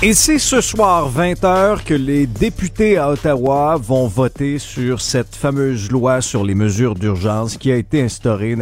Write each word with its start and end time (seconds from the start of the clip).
Et 0.00 0.14
c'est 0.14 0.38
ce 0.38 0.60
soir, 0.60 1.10
20h, 1.10 1.82
que 1.82 1.92
les 1.92 2.28
députés 2.28 2.98
à 2.98 3.10
Ottawa 3.10 3.76
vont 3.82 4.06
voter 4.06 4.60
sur 4.60 5.00
cette 5.00 5.34
fameuse 5.34 5.90
loi 5.90 6.20
sur 6.20 6.44
les 6.44 6.54
mesures 6.54 6.94
d'urgence 6.94 7.56
qui 7.56 7.72
a 7.72 7.74
été 7.74 8.00
instaurée, 8.00 8.56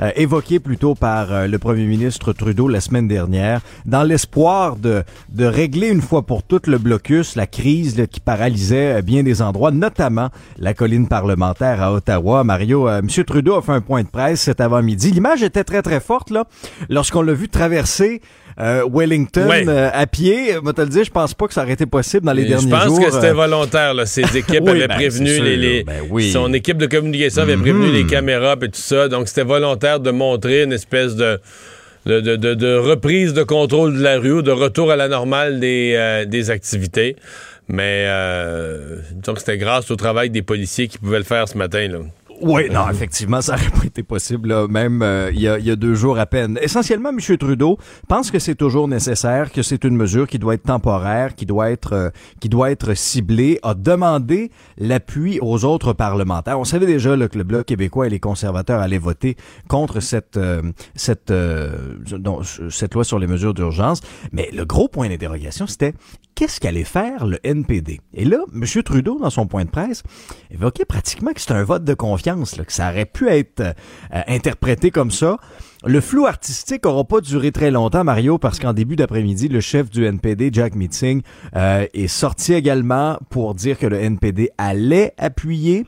euh, 0.00 0.10
évoquée 0.14 0.60
plutôt 0.60 0.94
par 0.94 1.32
euh, 1.32 1.46
le 1.48 1.58
premier 1.58 1.84
ministre 1.84 2.32
Trudeau 2.32 2.68
la 2.68 2.80
semaine 2.80 3.08
dernière, 3.08 3.60
dans 3.86 4.04
l'espoir 4.04 4.76
de, 4.76 5.02
de 5.30 5.44
régler 5.46 5.88
une 5.88 6.00
fois 6.00 6.22
pour 6.22 6.44
toutes 6.44 6.68
le 6.68 6.78
blocus, 6.78 7.34
la 7.34 7.48
crise 7.48 8.06
qui 8.08 8.20
paralysait 8.20 8.98
euh, 8.98 9.02
bien 9.02 9.24
des 9.24 9.42
endroits, 9.42 9.72
notamment 9.72 10.28
la 10.58 10.74
colline 10.74 11.08
parlementaire 11.08 11.82
à 11.82 11.92
Ottawa. 11.92 12.44
Mario, 12.44 12.88
euh, 12.88 13.00
M. 13.00 13.24
Trudeau 13.24 13.56
a 13.56 13.62
fait 13.62 13.72
un 13.72 13.80
point 13.80 14.04
de 14.04 14.08
presse 14.08 14.42
cet 14.42 14.60
avant-midi. 14.60 15.10
L'image 15.10 15.42
était 15.42 15.64
très 15.64 15.82
très 15.82 15.98
forte 15.98 16.30
là, 16.30 16.44
lorsqu'on 16.88 17.22
l'a 17.22 17.34
vu 17.34 17.48
traverser 17.48 18.22
euh, 18.60 18.82
Wellington 18.92 19.46
Ouais. 19.48 19.64
euh, 19.68 19.90
à 19.92 20.06
pied. 20.06 20.56
Moi, 20.62 20.72
te 20.72 20.80
le 20.80 20.88
dire, 20.88 21.04
je 21.04 21.10
pense 21.10 21.32
pas 21.34 21.46
que 21.46 21.54
ça 21.54 21.62
aurait 21.62 21.72
été 21.74 21.86
possible 21.86 22.26
dans 22.26 22.32
les 22.32 22.42
Et 22.42 22.46
derniers 22.46 22.64
Je 22.64 22.68
pense 22.74 22.84
jours. 22.86 23.00
que 23.04 23.10
c'était 23.12 23.28
euh, 23.28 23.34
volontaire. 23.34 23.94
Là. 23.94 24.04
Ses 24.06 24.22
équipes 24.36 24.60
Oui, 24.62 24.70
avaient 24.70 24.88
ben, 24.88 24.94
prévenu 24.96 25.34
sûr, 25.34 25.44
les, 25.44 25.56
les- 25.56 25.84
ben 25.84 26.00
oui. 26.10 26.30
son 26.32 26.52
équipe 26.52 26.78
de 26.78 26.86
communication 26.86 27.42
avait 27.42 27.56
prévenu 27.56 27.90
les 27.92 28.04
caméras 28.06 28.56
et 28.60 28.66
tout 28.68 28.80
ça. 28.80 29.08
Donc 29.08 29.28
c'était 29.28 29.44
volontaire 29.44 30.00
de 30.00 30.10
montrer 30.10 30.62
une 30.64 30.72
espèce 30.72 31.14
de 31.16 31.40
de, 32.06 32.20
de- 32.20 32.36
de- 32.36 32.54
de 32.54 32.74
reprise 32.76 33.34
de 33.34 33.42
contrôle 33.42 33.96
de 33.98 34.02
la 34.02 34.18
rue, 34.18 34.32
ou 34.32 34.42
de 34.42 34.50
retour 34.52 34.90
à 34.90 34.96
la 34.96 35.08
normale 35.08 35.60
des, 35.60 35.92
euh, 35.96 36.24
des 36.24 36.50
activités. 36.50 37.16
Mais 37.68 38.04
euh, 38.06 38.96
que 39.22 39.38
c'était 39.38 39.58
grâce 39.58 39.90
au 39.90 39.96
travail 39.96 40.30
des 40.30 40.40
policiers 40.40 40.88
qui 40.88 40.96
pouvaient 40.96 41.18
le 41.18 41.24
faire 41.24 41.46
ce 41.48 41.58
matin. 41.58 41.86
Là. 41.86 41.98
Oui, 42.40 42.70
non, 42.70 42.88
effectivement, 42.88 43.40
ça 43.40 43.56
n'aurait 43.56 43.70
pas 43.70 43.84
été 43.84 44.02
possible, 44.02 44.68
même 44.68 45.02
euh, 45.02 45.30
il 45.32 45.40
y, 45.40 45.48
a, 45.48 45.76
deux 45.76 45.94
jours 45.94 46.18
à 46.18 46.26
peine. 46.26 46.58
Essentiellement, 46.62 47.10
M. 47.10 47.18
Trudeau 47.36 47.78
pense 48.06 48.30
que 48.30 48.38
c'est 48.38 48.54
toujours 48.54 48.86
nécessaire, 48.86 49.50
que 49.50 49.62
c'est 49.62 49.84
une 49.84 49.96
mesure 49.96 50.28
qui 50.28 50.38
doit 50.38 50.54
être 50.54 50.62
temporaire, 50.62 51.34
qui 51.34 51.46
doit 51.46 51.70
être, 51.70 51.92
euh, 51.94 52.10
qui 52.40 52.48
doit 52.48 52.70
être 52.70 52.94
ciblée, 52.94 53.58
a 53.62 53.74
demandé 53.74 54.52
l'appui 54.76 55.40
aux 55.42 55.64
autres 55.64 55.92
parlementaires. 55.92 56.60
On 56.60 56.64
savait 56.64 56.86
déjà 56.86 57.16
que 57.28 57.38
le 57.38 57.44
Bloc 57.44 57.66
québécois 57.66 58.06
et 58.06 58.10
les 58.10 58.20
conservateurs 58.20 58.80
allaient 58.80 58.98
voter 58.98 59.36
contre 59.66 60.00
cette, 60.00 60.36
euh, 60.36 60.62
cette, 60.94 61.32
cette 62.70 62.94
loi 62.94 63.04
sur 63.04 63.18
les 63.18 63.26
mesures 63.26 63.54
d'urgence, 63.54 64.00
mais 64.32 64.50
le 64.52 64.64
gros 64.64 64.88
point 64.88 65.08
d'interrogation, 65.08 65.66
c'était 65.66 65.94
qu'est-ce 66.38 66.60
qu'allait 66.60 66.84
faire 66.84 67.26
le 67.26 67.40
NPD? 67.42 68.00
Et 68.14 68.24
là, 68.24 68.38
M. 68.54 68.64
Trudeau, 68.84 69.18
dans 69.18 69.28
son 69.28 69.48
point 69.48 69.64
de 69.64 69.70
presse, 69.70 70.04
évoquait 70.52 70.84
pratiquement 70.84 71.32
que 71.32 71.40
c'était 71.40 71.54
un 71.54 71.64
vote 71.64 71.82
de 71.82 71.94
confiance, 71.94 72.56
là, 72.56 72.64
que 72.64 72.72
ça 72.72 72.90
aurait 72.90 73.06
pu 73.06 73.28
être 73.28 73.60
euh, 73.60 73.72
interprété 74.28 74.92
comme 74.92 75.10
ça. 75.10 75.38
Le 75.84 76.00
flou 76.00 76.26
artistique 76.26 76.86
aura 76.86 77.02
pas 77.02 77.20
duré 77.20 77.50
très 77.50 77.72
longtemps, 77.72 78.04
Mario, 78.04 78.38
parce 78.38 78.60
qu'en 78.60 78.72
début 78.72 78.94
d'après-midi, 78.94 79.48
le 79.48 79.60
chef 79.60 79.90
du 79.90 80.04
NPD, 80.04 80.50
Jack 80.52 80.76
Meeting, 80.76 81.22
euh, 81.56 81.86
est 81.92 82.06
sorti 82.06 82.54
également 82.54 83.18
pour 83.30 83.56
dire 83.56 83.76
que 83.76 83.88
le 83.88 83.96
NPD 83.96 84.50
allait 84.58 85.14
appuyer 85.18 85.86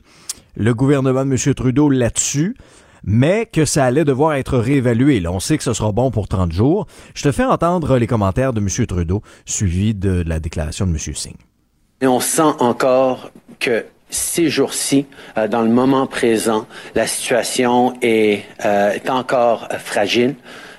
le 0.57 0.73
gouvernement 0.73 1.23
de 1.23 1.31
M. 1.31 1.53
Trudeau 1.55 1.89
là-dessus 1.89 2.57
mais 3.03 3.45
que 3.45 3.65
ça 3.65 3.85
allait 3.85 4.05
devoir 4.05 4.33
être 4.35 4.57
réévalué. 4.57 5.25
On 5.27 5.39
sait 5.39 5.57
que 5.57 5.63
ce 5.63 5.73
sera 5.73 5.91
bon 5.91 6.11
pour 6.11 6.27
30 6.27 6.51
jours. 6.51 6.87
Je 7.13 7.23
te 7.23 7.31
fais 7.31 7.43
entendre 7.43 7.97
les 7.97 8.07
commentaires 8.07 8.53
de 8.53 8.59
M. 8.59 8.87
Trudeau, 8.87 9.21
suivi 9.45 9.93
de 9.93 10.23
la 10.25 10.39
déclaration 10.39 10.85
de 10.85 10.91
M. 10.91 10.97
Singh. 10.97 11.35
Et 12.01 12.07
on 12.07 12.19
sent 12.19 12.41
encore 12.59 13.31
que 13.59 13.85
ces 14.11 14.49
jours-ci, 14.49 15.05
euh, 15.37 15.47
dans 15.47 15.61
le 15.61 15.69
moment 15.69 16.05
présent, 16.05 16.67
la 16.95 17.07
situation 17.07 17.93
est, 18.01 18.43
euh, 18.65 18.97
encore 19.07 19.67
euh, 19.71 19.77
fragile. 19.77 20.35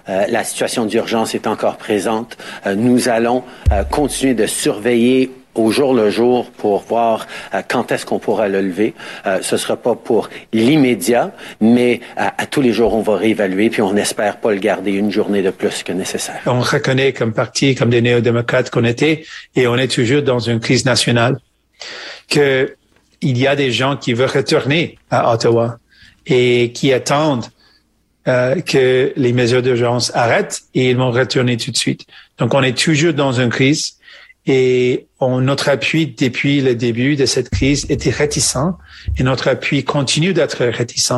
La 0.09 0.43
situation 0.43 0.85
d'urgence 0.85 1.33
est 1.37 1.47
encore 1.47 1.77
présente. 1.77 2.37
Nous 2.67 3.09
allons 3.09 3.45
continuer 3.93 4.35
de 4.35 4.47
surveiller 4.47 5.31
au 5.55 5.71
jour 5.71 5.95
le 5.95 6.11
jour 6.11 6.51
pour 6.51 6.83
voir 6.83 7.27
euh, 7.55 7.63
quand 7.67 7.93
est-ce 7.93 8.07
qu'on 8.07 8.19
pourra 8.19 8.49
le 8.49 8.61
lever. 8.61 8.95
Euh, 9.27 9.39
ce 9.43 9.57
sera 9.57 9.77
pas 9.77 9.95
pour 9.95 10.29
l'immédiat, 10.53 11.33
mais 11.61 12.01
euh, 12.19 12.25
à 12.37 12.47
tous 12.47 12.61
les 12.61 12.73
jours, 12.73 12.95
on 12.95 13.03
va 13.03 13.17
réévaluer, 13.17 13.71
puis 13.71 13.83
on 13.83 13.97
espère 13.97 14.39
pas 14.39 14.53
le 14.53 14.59
garder 14.59 14.93
une 14.93 15.11
journée 15.11 15.43
de 15.43 15.51
plus 15.51 15.83
que 15.83 15.93
nécessaire. 15.93 16.41
On 16.47 16.61
reconnaît 16.61 17.13
comme 17.13 17.33
parti, 17.33 17.75
comme 17.75 17.91
des 17.91 18.03
néo-démocrates 18.03 18.71
qu'on 18.71 18.85
était, 18.85 19.25
et 19.57 19.67
on 19.67 19.77
est 19.77 19.89
toujours 19.89 20.23
dans 20.23 20.39
une 20.39 20.61
crise 20.61 20.85
nationale, 20.85 21.39
que 22.29 22.75
il 23.21 23.39
y 23.39 23.47
a 23.47 23.55
des 23.55 23.71
gens 23.71 23.97
qui 23.97 24.15
veulent 24.15 24.29
retourner 24.29 24.99
à 25.11 25.33
Ottawa 25.33 25.79
et 26.27 26.73
qui 26.73 26.93
attendent 26.93 27.47
euh, 28.29 28.61
que 28.61 29.13
les 29.17 29.33
mesures 29.33 29.63
d'urgence 29.63 30.13
arrêtent 30.15 30.63
et 30.75 30.91
ils 30.91 30.97
vont 30.97 31.11
retourner 31.11 31.57
tout 31.57 31.71
de 31.71 31.77
suite. 31.77 32.07
Donc, 32.39 32.55
on 32.55 32.63
est 32.63 32.77
toujours 32.77 33.15
dans 33.15 33.33
une 33.33 33.49
crise 33.49 33.95
et 34.47 35.07
on, 35.21 35.41
notre 35.41 35.69
appui 35.69 36.07
depuis 36.07 36.61
le 36.61 36.75
début 36.75 37.17
de 37.17 37.27
cette 37.27 37.51
crise 37.51 37.87
était 37.91 38.11
réticent 38.11 38.57
et 39.17 39.23
notre 39.23 39.49
appui 39.49 39.85
continue 39.85 40.33
d'être 40.33 40.65
réticent. 40.65 41.13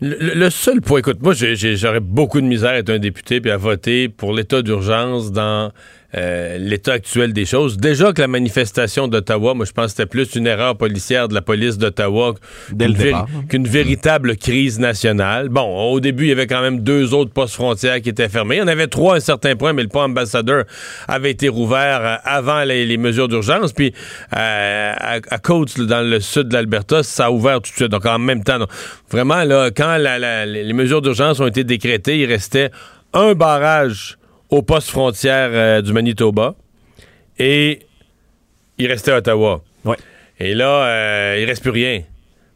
Le, 0.00 0.50
seul 0.50 0.80
point, 0.80 0.98
écoute, 0.98 1.22
moi, 1.22 1.32
j'aurais 1.34 2.00
beaucoup 2.00 2.40
de 2.40 2.46
misère 2.46 2.70
à 2.70 2.78
être 2.78 2.90
un 2.90 2.98
député 2.98 3.40
puis 3.40 3.50
à 3.50 3.56
voter 3.56 4.08
pour 4.08 4.32
l'état 4.34 4.60
d'urgence 4.60 5.32
dans 5.32 5.72
euh, 6.16 6.58
l'état 6.58 6.92
actuel 6.92 7.32
des 7.32 7.44
choses. 7.44 7.76
Déjà 7.76 8.12
que 8.12 8.20
la 8.20 8.28
manifestation 8.28 9.08
d'Ottawa, 9.08 9.54
moi, 9.54 9.66
je 9.66 9.72
pense 9.72 9.86
que 9.86 9.90
c'était 9.92 10.06
plus 10.06 10.34
une 10.36 10.46
erreur 10.46 10.76
policière 10.76 11.28
de 11.28 11.34
la 11.34 11.42
police 11.42 11.76
d'Ottawa 11.78 12.34
le 12.70 13.46
qu'une 13.48 13.66
véritable 13.66 14.36
crise 14.36 14.78
nationale. 14.78 15.48
Bon, 15.48 15.90
au 15.92 16.00
début, 16.00 16.24
il 16.24 16.28
y 16.28 16.32
avait 16.32 16.46
quand 16.46 16.62
même 16.62 16.80
deux 16.80 17.14
autres 17.14 17.32
postes 17.32 17.54
frontières 17.54 18.00
qui 18.00 18.08
étaient 18.10 18.28
fermés. 18.28 18.56
Il 18.56 18.58
y 18.60 18.62
en 18.62 18.68
avait 18.68 18.86
trois 18.86 19.14
à 19.14 19.16
un 19.16 19.20
certain 19.20 19.56
point, 19.56 19.72
mais 19.72 19.82
le 19.82 19.88
pont 19.88 20.02
ambassadeur 20.02 20.64
avait 21.08 21.30
été 21.32 21.48
rouvert 21.48 22.00
euh, 22.02 22.16
avant 22.24 22.62
les, 22.64 22.86
les 22.86 22.96
mesures 22.96 23.28
d'urgence. 23.28 23.72
Puis 23.72 23.92
euh, 24.36 24.92
à, 24.96 25.18
à 25.30 25.38
Coates, 25.38 25.80
dans 25.80 26.00
le 26.08 26.20
sud 26.20 26.48
de 26.48 26.54
l'Alberta, 26.54 27.02
ça 27.02 27.26
a 27.26 27.30
ouvert 27.30 27.60
tout 27.60 27.70
de 27.70 27.76
suite. 27.76 27.88
Donc 27.90 28.06
en 28.06 28.18
même 28.18 28.44
temps, 28.44 28.58
vraiment, 29.10 29.42
là, 29.44 29.70
quand 29.76 29.96
la- 29.96 30.18
la- 30.18 30.46
les 30.46 30.72
mesures 30.72 31.02
d'urgence 31.02 31.40
ont 31.40 31.46
été 31.46 31.64
décrétées, 31.64 32.18
il 32.20 32.26
restait 32.26 32.70
un 33.12 33.34
barrage 33.34 34.16
au 34.50 34.62
poste 34.62 34.90
frontière 34.90 35.50
euh, 35.52 35.82
du 35.82 35.92
Manitoba 35.92 36.54
et 37.38 37.80
il 38.78 38.86
restait 38.86 39.12
Ottawa. 39.12 39.62
Ouais. 39.84 39.96
Et 40.38 40.54
là, 40.54 40.86
euh, 40.86 41.38
il 41.40 41.44
reste 41.46 41.62
plus 41.62 41.70
rien. 41.70 42.02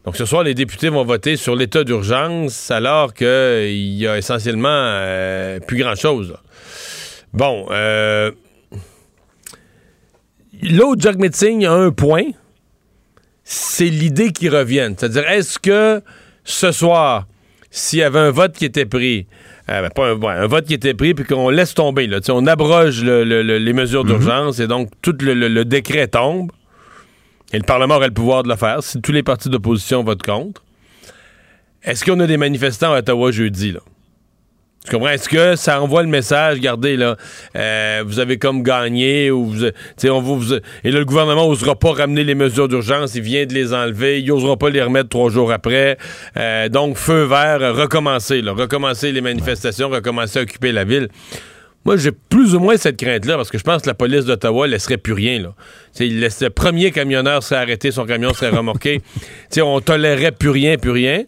Donc 0.04 0.16
ce 0.16 0.24
soir, 0.24 0.42
les 0.42 0.54
députés 0.54 0.88
vont 0.88 1.04
voter 1.04 1.36
sur 1.36 1.54
l'état 1.54 1.84
d'urgence 1.84 2.70
alors 2.70 3.12
qu'il 3.12 3.26
y 3.26 4.06
a 4.06 4.16
essentiellement 4.16 4.68
euh, 4.70 5.60
plus 5.60 5.76
grand-chose. 5.78 6.36
Bon, 7.32 7.66
euh, 7.70 8.30
l'autre 10.62 11.02
Jack 11.02 11.16
Metzing 11.16 11.66
a 11.66 11.72
un 11.72 11.90
point, 11.90 12.24
c'est 13.44 13.90
l'idée 13.90 14.32
qui 14.32 14.48
revient. 14.48 14.94
C'est-à-dire, 14.96 15.28
est-ce 15.28 15.58
que 15.58 16.02
ce 16.42 16.72
soir, 16.72 17.26
s'il 17.70 17.98
y 17.98 18.02
avait 18.02 18.18
un 18.18 18.30
vote 18.30 18.54
qui 18.54 18.64
était 18.64 18.86
pris, 18.86 19.26
euh, 19.70 19.82
ben, 19.82 19.90
pas 19.90 20.08
un, 20.10 20.14
ouais, 20.14 20.32
un 20.32 20.46
vote 20.46 20.64
qui 20.66 20.74
était 20.74 20.94
pris, 20.94 21.14
puis 21.14 21.24
qu'on 21.24 21.50
laisse 21.50 21.74
tomber, 21.74 22.06
là, 22.06 22.18
on 22.30 22.46
abroge 22.46 23.02
le- 23.04 23.24
le- 23.24 23.42
le- 23.42 23.58
les 23.58 23.72
mesures 23.72 24.04
d'urgence 24.04 24.58
et 24.60 24.66
donc 24.66 24.90
tout 25.02 25.16
le 25.20 25.64
décret 25.64 26.08
tombe, 26.08 26.50
et 27.52 27.58
le 27.58 27.64
Parlement 27.64 27.96
aurait 27.96 28.08
le 28.08 28.14
pouvoir 28.14 28.42
de 28.42 28.48
le 28.48 28.56
faire 28.56 28.82
si 28.82 29.00
tous 29.00 29.12
les 29.12 29.22
partis 29.22 29.48
d'opposition 29.48 30.02
votent 30.04 30.22
contre. 30.22 30.62
Est-ce 31.82 32.04
qu'on 32.04 32.18
a 32.20 32.26
des 32.26 32.36
manifestants 32.36 32.92
à 32.92 32.98
Ottawa 32.98 33.30
jeudi, 33.30 33.72
là? 33.72 33.80
Est-ce 34.92 35.28
que 35.28 35.56
ça 35.56 35.80
envoie 35.80 36.02
le 36.02 36.08
message, 36.08 36.56
regardez, 36.56 36.96
là, 36.96 37.16
euh, 37.56 38.02
vous 38.06 38.18
avez 38.18 38.38
comme 38.38 38.62
gagné, 38.62 39.30
ou 39.30 39.46
vous, 39.46 39.64
on 40.04 40.20
vous, 40.20 40.54
et 40.54 40.90
là, 40.90 40.98
le 40.98 41.04
gouvernement 41.04 41.48
n'osera 41.48 41.74
pas 41.74 41.92
ramener 41.92 42.24
les 42.24 42.34
mesures 42.34 42.68
d'urgence, 42.68 43.14
il 43.14 43.22
vient 43.22 43.46
de 43.46 43.54
les 43.54 43.72
enlever, 43.74 44.20
il 44.20 44.26
n'osera 44.26 44.56
pas 44.56 44.70
les 44.70 44.82
remettre 44.82 45.08
trois 45.08 45.30
jours 45.30 45.52
après. 45.52 45.98
Euh, 46.36 46.68
donc, 46.68 46.96
feu 46.96 47.24
vert, 47.24 47.60
recommencer, 47.74 48.40
recommencer 48.40 49.12
les 49.12 49.20
manifestations, 49.20 49.88
recommencer 49.88 50.38
à 50.38 50.42
occuper 50.42 50.72
la 50.72 50.84
ville. 50.84 51.08
Moi, 51.84 51.96
j'ai 51.96 52.12
plus 52.12 52.54
ou 52.54 52.60
moins 52.60 52.76
cette 52.76 52.98
crainte-là, 52.98 53.36
parce 53.36 53.50
que 53.50 53.56
je 53.56 53.64
pense 53.64 53.82
que 53.82 53.86
la 53.86 53.94
police 53.94 54.24
d'Ottawa 54.24 54.66
laisserait 54.66 54.98
plus 54.98 55.14
rien. 55.14 55.52
Il 55.98 56.20
le 56.20 56.48
premier 56.50 56.90
camionneur 56.90 57.42
serait 57.42 57.62
arrêté, 57.62 57.90
son 57.90 58.04
camion 58.04 58.34
serait 58.34 58.50
remorqué. 58.50 59.00
On 59.62 59.80
tolérerait 59.80 60.32
plus 60.32 60.50
rien, 60.50 60.76
plus 60.76 60.90
rien. 60.90 61.22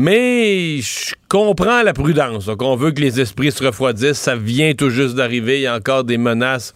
Mais 0.00 0.80
je 0.80 1.12
comprends 1.28 1.82
la 1.82 1.92
prudence. 1.92 2.46
Donc, 2.46 2.62
on 2.62 2.76
veut 2.76 2.92
que 2.92 3.00
les 3.00 3.20
esprits 3.20 3.50
se 3.50 3.64
refroidissent. 3.64 4.18
Ça 4.18 4.36
vient 4.36 4.72
tout 4.72 4.90
juste 4.90 5.16
d'arriver. 5.16 5.58
Il 5.58 5.62
y 5.62 5.66
a 5.66 5.74
encore 5.74 6.04
des 6.04 6.18
menaces 6.18 6.72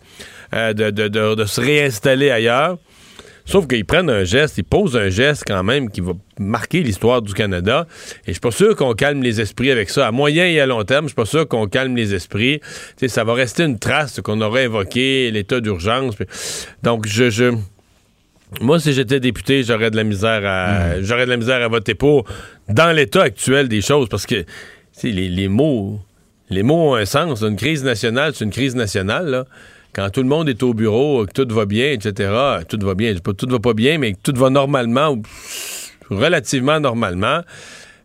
euh, 0.52 0.72
de, 0.72 1.44
se 1.44 1.60
réinstaller 1.60 2.32
ailleurs. 2.32 2.78
Sauf 3.44 3.68
qu'ils 3.68 3.84
prennent 3.84 4.10
un 4.10 4.24
geste, 4.24 4.58
ils 4.58 4.64
posent 4.64 4.96
un 4.96 5.08
geste 5.08 5.44
quand 5.46 5.62
même 5.62 5.88
qui 5.88 6.00
va 6.00 6.14
marquer 6.40 6.82
l'histoire 6.82 7.22
du 7.22 7.32
Canada. 7.32 7.86
Et 8.26 8.28
je 8.28 8.32
suis 8.32 8.40
pas 8.40 8.50
sûr 8.50 8.74
qu'on 8.74 8.94
calme 8.94 9.22
les 9.22 9.40
esprits 9.40 9.70
avec 9.70 9.90
ça. 9.90 10.08
À 10.08 10.10
moyen 10.10 10.46
et 10.46 10.58
à 10.58 10.66
long 10.66 10.82
terme, 10.82 11.04
je 11.04 11.10
suis 11.10 11.14
pas 11.14 11.24
sûr 11.24 11.46
qu'on 11.46 11.68
calme 11.68 11.94
les 11.94 12.14
esprits. 12.14 12.60
ça 13.06 13.22
va 13.22 13.34
rester 13.34 13.62
une 13.62 13.78
trace 13.78 14.20
qu'on 14.20 14.40
aurait 14.40 14.64
évoqué, 14.64 15.30
l'état 15.30 15.60
d'urgence. 15.60 16.16
Donc, 16.82 17.06
je 17.06 17.54
moi, 18.60 18.78
si 18.78 18.92
j'étais 18.92 19.20
député, 19.20 19.62
j'aurais 19.62 19.90
de 19.90 19.96
la 19.96 20.04
misère 20.04 20.42
à 20.44 20.96
hmm. 20.96 21.02
j'aurais 21.02 21.24
de 21.24 21.30
la 21.30 21.36
misère 21.36 21.62
à 21.62 21.68
voter 21.68 21.94
pour 21.94 22.24
dans 22.68 22.94
l'état 22.94 23.22
actuel 23.22 23.68
des 23.68 23.80
choses 23.80 24.08
parce 24.08 24.26
que 24.26 24.44
les, 25.02 25.28
les 25.28 25.48
mots 25.48 26.00
les 26.52 26.62
mots 26.62 26.92
ont 26.92 26.94
un 26.94 27.06
sens. 27.06 27.42
Une 27.42 27.56
crise 27.56 27.82
nationale, 27.82 28.32
c'est 28.34 28.44
une 28.44 28.50
crise 28.50 28.76
nationale. 28.76 29.46
Quand 29.94 30.10
tout 30.10 30.22
le 30.22 30.28
monde 30.28 30.48
est 30.48 30.62
au 30.62 30.74
bureau, 30.74 31.26
que 31.26 31.42
tout 31.42 31.54
va 31.54 31.66
bien, 31.66 31.92
etc. 31.92 32.30
Tout 32.68 32.78
va 32.80 32.94
bien. 32.94 33.14
Tout 33.14 33.48
va 33.48 33.58
pas 33.58 33.74
bien, 33.74 33.98
mais 33.98 34.12
que 34.12 34.18
tout 34.22 34.38
va 34.38 34.50
normalement 34.50 35.10
ou 35.10 35.22
relativement 36.10 36.78
normalement. 36.78 37.40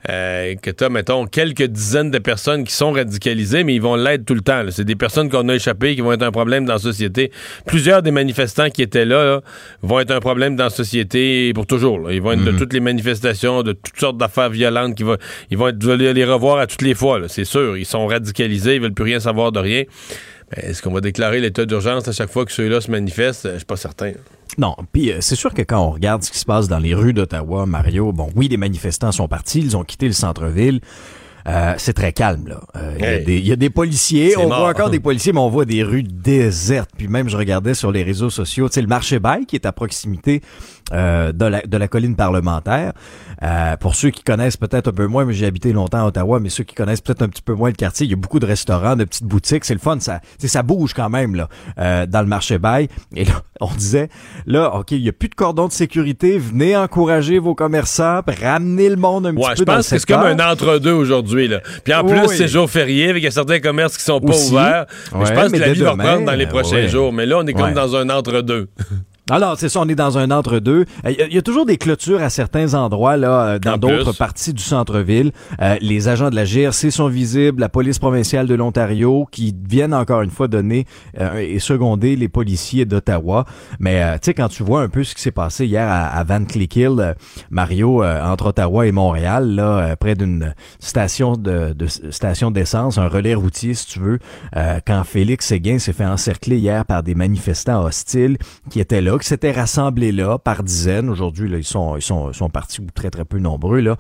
Euh, 0.10 0.56
que 0.56 0.72
tu 0.72 0.84
as, 0.84 0.90
mettons, 0.90 1.26
quelques 1.26 1.64
dizaines 1.64 2.12
de 2.12 2.20
personnes 2.20 2.64
qui 2.64 2.74
sont 2.74 2.92
radicalisées, 2.92 3.64
mais 3.64 3.76
ils 3.76 3.82
vont 3.82 3.96
l'être 3.96 4.26
tout 4.26 4.36
le 4.36 4.42
temps. 4.42 4.64
C'est 4.70 4.86
des 4.86 4.96
personnes 4.96 5.30
qu'on 5.30 5.50
a 5.50 5.56
échappées 5.56 5.96
qui 5.96 6.02
vont 6.02 6.14
être 6.14 6.24
un 6.24 6.32
problème 6.32 6.66
dans 6.66 6.74
la 6.74 6.80
société. 6.80 7.32
Plusieurs 7.66 8.02
des 8.02 8.12
manifestants 8.12 8.70
qui 8.70 8.82
étaient 8.82 9.06
là, 9.06 9.42
vont 9.82 10.00
être 10.00 10.12
un 10.12 10.20
problème 10.20 10.56
dans 10.56 10.66
la 10.66 10.70
société 10.70 11.52
pour 11.54 11.66
toujours. 11.66 12.10
Ils 12.12 12.22
vont 12.22 12.32
être 12.32 12.44
de 12.44 12.52
mhm. 12.52 12.58
toutes 12.58 12.74
les 12.74 12.80
manifestations, 12.80 13.64
de 13.64 13.74
toutes 13.74 14.00
sortes 14.00 14.18
d'affaires 14.18 14.50
violentes. 14.50 14.96
Qui 14.96 15.04
va, 15.04 15.18
ils 15.52 15.58
vont 15.58 15.68
être, 15.68 15.86
les 15.86 16.26
revoir 16.26 16.60
à 16.60 16.68
toutes 16.68 16.84
les 16.84 16.94
fois, 16.94 17.20
c'est 17.28 17.46
sûr. 17.46 17.78
Ils 17.78 17.86
sont 17.86 18.08
radicalisés, 18.08 18.76
ils 18.76 18.82
veulent 18.82 18.94
plus 18.94 19.04
rien 19.04 19.20
savoir 19.20 19.52
de 19.52 19.60
rien. 19.60 19.84
Est-ce 20.56 20.82
qu'on 20.82 20.92
va 20.92 21.02
déclarer 21.02 21.42
l'état 21.42 21.66
d'urgence 21.66 22.08
à 22.08 22.12
chaque 22.12 22.30
fois 22.30 22.46
que 22.46 22.52
ceux-là 22.52 22.80
se 22.80 22.90
manifestent? 22.90 23.50
Je 23.52 23.58
suis 23.58 23.66
pas 23.66 23.76
certain. 23.76 24.14
Non, 24.58 24.76
puis 24.92 25.12
euh, 25.12 25.18
c'est 25.20 25.36
sûr 25.36 25.54
que 25.54 25.62
quand 25.62 25.80
on 25.80 25.92
regarde 25.92 26.24
ce 26.24 26.32
qui 26.32 26.40
se 26.40 26.46
passe 26.46 26.68
dans 26.68 26.80
les 26.80 26.94
rues 26.94 27.14
d'Ottawa, 27.14 27.66
Mario, 27.66 28.12
bon, 28.12 28.30
oui, 28.36 28.48
les 28.48 28.58
manifestants 28.58 29.12
sont 29.12 29.28
partis, 29.28 29.60
ils 29.60 29.76
ont 29.76 29.84
quitté 29.84 30.08
le 30.08 30.14
centre-ville. 30.14 30.80
Euh, 31.48 31.76
c'est 31.78 31.94
très 31.94 32.12
calme 32.12 32.48
là. 32.48 32.60
Euh, 32.76 33.24
il 33.26 33.48
y, 33.48 33.54
a 33.54 33.56
des 33.56 33.70
policiers, 33.70 34.36
on 34.38 34.48
voit 34.48 34.68
encore 34.68 34.90
des 34.90 35.00
policiers, 35.00 35.32
mais 35.32 35.40
on 35.40 35.50
voit 35.50 35.64
des 35.64 35.82
rues 35.82 36.04
désertes. 36.04 36.90
Puis 36.98 37.08
même, 37.08 37.30
je 37.30 37.38
regardais 37.38 37.74
sur 37.74 37.92
les 37.92 38.04
réseaux 38.04 38.30
sociaux, 38.30 38.68
tu 38.68 38.74
sais, 38.74 38.82
le 38.82 38.88
marché 38.88 39.20
Bail 39.20 39.46
qui 39.46 39.56
est 39.56 39.66
à 39.66 39.72
proximité 39.72 40.42
euh, 40.94 41.34
de, 41.34 41.46
la, 41.46 41.62
de 41.62 41.78
la 41.78 41.88
colline 41.88 42.16
parlementaire. 42.16 42.94
Euh, 43.44 43.76
pour 43.78 43.96
ceux 43.96 44.10
qui 44.10 44.24
connaissent 44.24 44.58
peut-être 44.58 44.88
un 44.88 44.94
peu 44.94 45.06
moins, 45.06 45.26
mais 45.26 45.34
j'ai 45.34 45.46
habité 45.46 45.74
longtemps 45.74 46.00
à 46.00 46.08
Ottawa, 46.08 46.40
mais 46.40 46.50
ceux 46.50 46.64
qui 46.64 46.74
connaissent 46.74 47.02
peut-être 47.02 47.22
un 47.22 47.28
petit 47.28 47.42
peu 47.42 47.54
moins 47.54 47.70
le 47.70 47.76
quartier, 47.76 48.06
il 48.06 48.10
y 48.10 48.14
a 48.14 48.16
beaucoup 48.16 48.40
de 48.40 48.46
restaurants, 48.46 48.96
de 48.96 49.04
petites 49.04 49.26
boutiques, 49.26 49.66
c'est 49.66 49.74
le 49.74 49.80
fun, 49.80 50.00
ça, 50.00 50.22
ça 50.40 50.64
bouge 50.64 50.94
quand 50.94 51.10
même 51.10 51.36
là 51.36 51.50
euh, 51.78 52.06
dans 52.06 52.22
le 52.22 52.28
marché 52.28 52.58
bail. 52.58 52.88
Et 53.16 53.26
là, 53.26 53.34
on 53.62 53.74
disait, 53.74 54.10
là, 54.46 54.74
ok, 54.76 54.92
il 54.92 55.02
y 55.02 55.10
a 55.10 55.12
plus 55.12 55.30
de 55.30 55.36
cordon 55.36 55.68
de 55.68 55.74
sécurité, 55.74 56.40
venez 56.40 56.76
encourager 56.78 57.38
vos 57.38 57.54
commerçants, 57.54 58.22
ramener 58.42 58.90
le 58.90 58.96
monde 58.96 59.28
un 59.28 59.36
petit 59.36 59.50
peu 59.50 59.56
je 59.58 59.64
pense 59.64 59.90
que 59.90 60.00
c'est 60.00 60.06
comme 60.06 60.22
un 60.22 60.40
entre-deux 60.52 60.94
aujourd'hui 60.94 61.48
là. 61.48 61.60
Puis 61.84 61.94
en 61.94 62.06
plus, 62.06 62.28
c'est 62.30 62.48
jour 62.48 62.70
férié, 62.70 63.10
il 63.10 63.24
y 63.24 63.28
a 63.28 63.32
certains 63.32 63.60
commerces 63.60 63.98
qui 63.98 64.04
sont 64.04 64.22
pas 64.22 64.36
ouverts. 64.36 64.86
je 65.12 65.34
pense 65.34 65.52
que 65.52 65.58
la 65.58 65.74
vie 65.74 65.82
va 65.82 65.92
reprendre 65.92 66.26
dans 66.26 66.34
les 66.34 66.48
prochains 66.48 66.88
jours, 66.88 67.12
mais 67.12 67.26
là, 67.26 67.40
on 67.40 67.46
est 67.46 67.54
comme 67.54 67.74
dans 67.74 67.96
un 67.96 68.10
entre-deux. 68.10 68.70
Alors, 69.30 69.60
c'est 69.60 69.68
ça, 69.68 69.82
on 69.82 69.90
est 69.90 69.96
dans 69.96 70.18
un 70.18 70.32
entre-deux. 70.32 70.86
Il 71.04 71.22
euh, 71.22 71.28
y, 71.28 71.38
a 71.38 71.42
toujours 71.42 71.66
des 71.66 71.76
clôtures 71.76 72.22
à 72.22 72.30
certains 72.30 72.76
endroits, 72.76 73.18
là, 73.18 73.42
euh, 73.42 73.60
dans 73.60 73.76
d'autres 73.76 74.14
parties 74.14 74.54
du 74.54 74.64
centre-ville. 74.64 75.34
Euh, 75.62 75.76
les 75.82 76.08
agents 76.08 76.30
de 76.30 76.36
la 76.36 76.46
GRC 76.46 76.92
sont 76.92 77.10
visibles, 77.10 77.60
la 77.60 77.68
police 77.68 78.00
provinciale 78.00 78.48
de 78.48 78.56
l'Ontario, 78.56 79.28
qui 79.30 79.54
viennent 79.68 79.94
encore 79.94 80.22
une 80.22 80.30
fois 80.30 80.48
donner 80.48 80.86
et 81.38 81.60
seconder 81.60 82.16
les 82.16 82.30
policiers 82.30 82.86
d'Ottawa. 82.86 83.46
Mais, 83.80 84.18
tu 84.20 84.28
sais, 84.28 84.34
quand 84.34 84.48
tu 84.48 84.64
vois 84.64 84.82
un 84.82 84.88
peu 84.88 85.04
ce 85.04 85.14
qui 85.14 85.22
s'est 85.22 85.32
passé 85.32 85.66
hier 85.66 85.88
à, 85.90 86.24
Van 86.24 86.46
Cleek 86.46 86.76
Hill, 86.76 87.16
Mario, 87.50 88.04
entre 88.04 88.48
Ottawa 88.48 88.88
et 88.88 88.92
Montréal, 88.92 89.56
là, 89.56 89.96
près 89.98 90.16
d'une 90.16 90.54
station 90.80 91.34
de, 91.36 91.74
de 91.74 91.88
station 91.88 92.52
d'essence, 92.52 92.98
un 92.98 93.08
relais 93.08 93.36
routier, 93.36 93.74
si 93.74 93.88
tu 93.88 94.00
veux, 94.00 94.20
quand 94.86 95.04
Félix 95.04 95.48
Séguin 95.48 95.80
s'est 95.80 95.94
fait 95.94 96.06
encercler 96.06 96.58
hier 96.58 96.86
par 96.86 97.04
des 97.04 97.16
manifestants 97.16 97.84
hostiles 97.84 98.38
qui 98.70 98.80
étaient 98.80 99.02
là 99.02 99.17
qui 99.18 99.28
s'étaient 99.28 99.52
rassemblés 99.52 100.12
là 100.12 100.38
par 100.38 100.64
dizaines. 100.64 101.10
Aujourd'hui, 101.10 101.50
là, 101.50 101.58
ils 101.58 101.64
sont, 101.64 101.96
ils 101.96 102.02
sont, 102.02 102.34
sont 102.34 102.50
partis 102.50 102.82
très, 102.94 103.10
très 103.10 103.26
peu 103.26 103.40
nombreux, 103.40 103.80
là. 103.80 103.98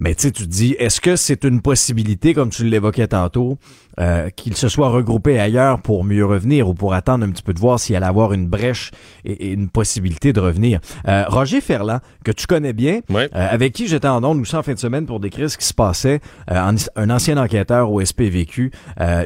Mais 0.00 0.14
tu 0.14 0.32
tu 0.32 0.44
te 0.44 0.48
dis, 0.48 0.74
est-ce 0.78 1.00
que 1.00 1.14
c'est 1.14 1.44
une 1.44 1.60
possibilité, 1.60 2.32
comme 2.32 2.48
tu 2.48 2.64
l'évoquais 2.64 3.08
tantôt, 3.08 3.58
euh, 4.00 4.30
qu'ils 4.30 4.56
se 4.56 4.68
soient 4.68 4.88
regroupés 4.88 5.38
ailleurs 5.38 5.82
pour 5.82 6.04
mieux 6.04 6.24
revenir 6.24 6.68
ou 6.68 6.74
pour 6.74 6.94
attendre 6.94 7.24
un 7.24 7.30
petit 7.30 7.42
peu 7.42 7.52
de 7.52 7.58
voir 7.58 7.78
s'il 7.78 7.94
allait 7.96 8.06
avoir 8.06 8.32
une 8.32 8.46
brèche 8.46 8.92
et, 9.24 9.52
une 9.52 9.68
possibilité 9.68 10.32
de 10.32 10.40
revenir? 10.40 10.80
Euh, 11.06 11.24
Roger 11.28 11.60
Ferland, 11.60 12.00
que 12.24 12.32
tu 12.32 12.46
connais 12.46 12.72
bien, 12.72 13.00
euh, 13.12 13.28
avec 13.32 13.74
qui 13.74 13.88
j'étais 13.88 14.08
en 14.08 14.24
ondes 14.24 14.38
nous 14.38 14.54
en 14.54 14.62
fin 14.62 14.72
de 14.72 14.78
semaine 14.78 15.04
pour 15.04 15.20
décrire 15.20 15.50
ce 15.50 15.58
qui 15.58 15.66
se 15.66 15.74
passait, 15.74 16.20
un 16.48 17.10
ancien 17.10 17.36
enquêteur 17.36 17.92
au 17.92 18.02
SPVQ, 18.02 18.70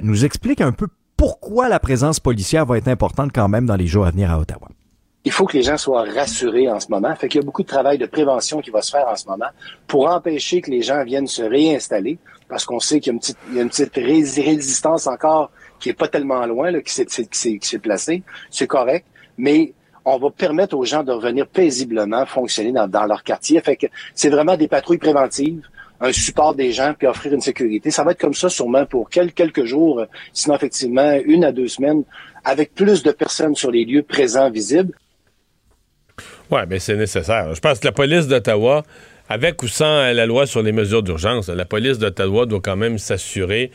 nous 0.02 0.24
explique 0.24 0.60
un 0.60 0.72
peu 0.72 0.88
pourquoi 1.16 1.68
la 1.68 1.78
présence 1.78 2.18
policière 2.18 2.66
va 2.66 2.78
être 2.78 2.88
importante 2.88 3.30
quand 3.32 3.48
même 3.48 3.66
dans 3.66 3.76
les 3.76 3.86
jours 3.86 4.06
à 4.06 4.10
venir 4.10 4.32
à 4.32 4.40
Ottawa 4.40 4.68
il 5.24 5.32
faut 5.32 5.46
que 5.46 5.56
les 5.56 5.62
gens 5.62 5.76
soient 5.76 6.04
rassurés 6.04 6.68
en 6.70 6.80
ce 6.80 6.88
moment. 6.90 7.14
Fait 7.16 7.28
qu'il 7.28 7.40
y 7.40 7.44
a 7.44 7.46
beaucoup 7.46 7.62
de 7.62 7.68
travail 7.68 7.98
de 7.98 8.06
prévention 8.06 8.60
qui 8.60 8.70
va 8.70 8.82
se 8.82 8.90
faire 8.90 9.08
en 9.08 9.16
ce 9.16 9.26
moment 9.26 9.48
pour 9.86 10.08
empêcher 10.08 10.60
que 10.60 10.70
les 10.70 10.82
gens 10.82 11.02
viennent 11.04 11.26
se 11.26 11.42
réinstaller, 11.42 12.18
parce 12.48 12.64
qu'on 12.64 12.80
sait 12.80 13.00
qu'il 13.00 13.10
y 13.10 13.10
a 13.10 13.14
une 13.14 13.20
petite, 13.20 13.38
il 13.50 13.56
y 13.56 13.58
a 13.58 13.62
une 13.62 13.70
petite 13.70 13.94
résistance 13.94 15.06
encore 15.06 15.50
qui 15.80 15.88
est 15.88 15.94
pas 15.94 16.08
tellement 16.08 16.44
loin, 16.46 16.70
là, 16.70 16.80
qui 16.82 16.92
s'est 16.92 17.78
placée. 17.78 18.22
C'est 18.50 18.66
correct, 18.66 19.06
mais 19.38 19.72
on 20.04 20.18
va 20.18 20.30
permettre 20.30 20.76
aux 20.76 20.84
gens 20.84 21.02
de 21.02 21.12
revenir 21.12 21.46
paisiblement 21.46 22.26
fonctionner 22.26 22.72
dans, 22.72 22.86
dans 22.86 23.06
leur 23.06 23.22
quartier. 23.22 23.60
Fait 23.60 23.76
que 23.76 23.86
c'est 24.14 24.28
vraiment 24.28 24.56
des 24.56 24.68
patrouilles 24.68 24.98
préventives 24.98 25.62
un 26.00 26.12
support 26.12 26.54
des 26.54 26.72
gens 26.72 26.94
puis 26.96 27.06
offrir 27.06 27.32
une 27.32 27.40
sécurité. 27.40 27.90
Ça 27.90 28.04
va 28.04 28.12
être 28.12 28.20
comme 28.20 28.34
ça 28.34 28.48
sûrement 28.48 28.84
pour 28.84 29.08
quelques 29.08 29.64
jours, 29.64 30.04
sinon 30.32 30.56
effectivement 30.56 31.18
une 31.24 31.44
à 31.44 31.52
deux 31.52 31.68
semaines, 31.68 32.04
avec 32.44 32.74
plus 32.74 33.02
de 33.02 33.10
personnes 33.10 33.54
sur 33.54 33.70
les 33.70 33.84
lieux 33.84 34.02
présents, 34.02 34.50
visibles. 34.50 34.92
Oui, 36.50 36.60
mais 36.68 36.78
c'est 36.78 36.96
nécessaire. 36.96 37.54
Je 37.54 37.60
pense 37.60 37.78
que 37.78 37.86
la 37.86 37.92
police 37.92 38.26
d'Ottawa, 38.26 38.82
avec 39.28 39.62
ou 39.62 39.68
sans 39.68 40.12
la 40.12 40.26
loi 40.26 40.46
sur 40.46 40.62
les 40.62 40.72
mesures 40.72 41.02
d'urgence, 41.02 41.48
la 41.48 41.64
police 41.64 41.98
d'Ottawa 41.98 42.46
doit 42.46 42.60
quand 42.62 42.76
même 42.76 42.98
s'assurer 42.98 43.70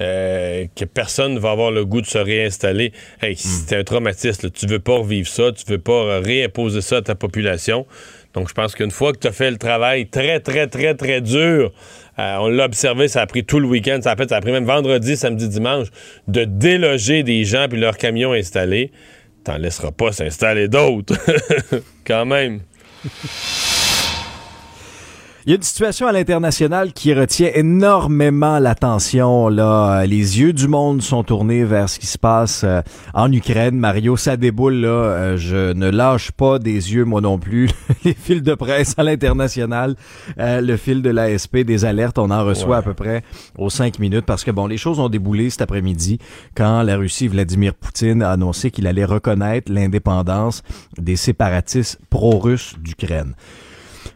euh, 0.00 0.66
que 0.74 0.84
personne 0.84 1.34
ne 1.34 1.38
va 1.38 1.50
avoir 1.50 1.70
le 1.70 1.84
goût 1.84 2.00
de 2.00 2.06
se 2.06 2.18
réinstaller. 2.18 2.92
Hey, 3.20 3.36
c'est 3.36 3.76
un 3.76 3.84
traumatisme. 3.84 4.50
Tu 4.50 4.66
veux 4.66 4.78
pas 4.78 4.96
revivre 4.96 5.28
ça, 5.28 5.52
tu 5.52 5.64
veux 5.70 5.78
pas 5.78 6.18
réimposer 6.20 6.80
ça 6.80 6.96
à 6.96 7.02
ta 7.02 7.14
population. 7.14 7.86
Donc, 8.34 8.48
je 8.48 8.54
pense 8.54 8.74
qu'une 8.74 8.90
fois 8.90 9.12
que 9.12 9.18
tu 9.18 9.26
as 9.26 9.32
fait 9.32 9.50
le 9.50 9.58
travail 9.58 10.06
très, 10.06 10.40
très, 10.40 10.66
très, 10.66 10.94
très 10.94 11.20
dur, 11.20 11.72
euh, 12.18 12.36
on 12.40 12.48
l'a 12.48 12.64
observé, 12.64 13.08
ça 13.08 13.20
a 13.20 13.26
pris 13.26 13.44
tout 13.44 13.60
le 13.60 13.66
week-end, 13.66 14.00
ça 14.02 14.12
a, 14.12 14.16
fait, 14.16 14.28
ça 14.28 14.36
a 14.36 14.40
pris 14.40 14.52
même 14.52 14.64
vendredi, 14.64 15.16
samedi, 15.16 15.48
dimanche, 15.48 15.88
de 16.26 16.44
déloger 16.44 17.22
des 17.22 17.44
gens 17.44 17.66
puis 17.68 17.78
leurs 17.78 17.98
camions 17.98 18.32
installés 18.32 18.90
t'en 19.44 19.58
laisseras 19.58 19.92
pas 19.92 20.12
s'installer 20.12 20.68
d'autres. 20.68 21.14
Quand 22.06 22.26
même. 22.26 22.60
Il 25.44 25.50
y 25.50 25.52
a 25.54 25.56
une 25.56 25.62
situation 25.62 26.06
à 26.06 26.12
l'international 26.12 26.92
qui 26.92 27.12
retient 27.12 27.50
énormément 27.52 28.60
l'attention. 28.60 29.48
Là, 29.48 30.06
les 30.06 30.38
yeux 30.38 30.52
du 30.52 30.68
monde 30.68 31.02
sont 31.02 31.24
tournés 31.24 31.64
vers 31.64 31.88
ce 31.88 31.98
qui 31.98 32.06
se 32.06 32.16
passe 32.16 32.62
euh, 32.62 32.80
en 33.12 33.32
Ukraine. 33.32 33.76
Mario, 33.76 34.16
ça 34.16 34.36
déboule 34.36 34.74
là. 34.74 34.88
Euh, 34.88 35.36
je 35.36 35.72
ne 35.72 35.90
lâche 35.90 36.30
pas 36.30 36.60
des 36.60 36.94
yeux 36.94 37.04
moi 37.04 37.20
non 37.20 37.40
plus. 37.40 37.68
les 38.04 38.14
fils 38.14 38.44
de 38.44 38.54
presse 38.54 38.94
à 38.96 39.02
l'international, 39.02 39.96
euh, 40.38 40.60
le 40.60 40.76
fil 40.76 41.02
de 41.02 41.10
l'ASP, 41.10 41.56
des 41.56 41.84
alertes, 41.84 42.18
on 42.18 42.30
en 42.30 42.44
reçoit 42.44 42.76
à 42.76 42.82
peu 42.82 42.94
près 42.94 43.24
aux 43.58 43.68
cinq 43.68 43.98
minutes 43.98 44.24
parce 44.24 44.44
que 44.44 44.52
bon, 44.52 44.68
les 44.68 44.76
choses 44.76 45.00
ont 45.00 45.08
déboulé 45.08 45.50
cet 45.50 45.62
après-midi 45.62 46.18
quand 46.54 46.82
la 46.82 46.96
Russie, 46.96 47.26
Vladimir 47.26 47.74
Poutine 47.74 48.22
a 48.22 48.30
annoncé 48.30 48.70
qu'il 48.70 48.86
allait 48.86 49.04
reconnaître 49.04 49.72
l'indépendance 49.72 50.62
des 50.98 51.16
séparatistes 51.16 51.98
pro-russes 52.10 52.76
d'Ukraine. 52.78 53.34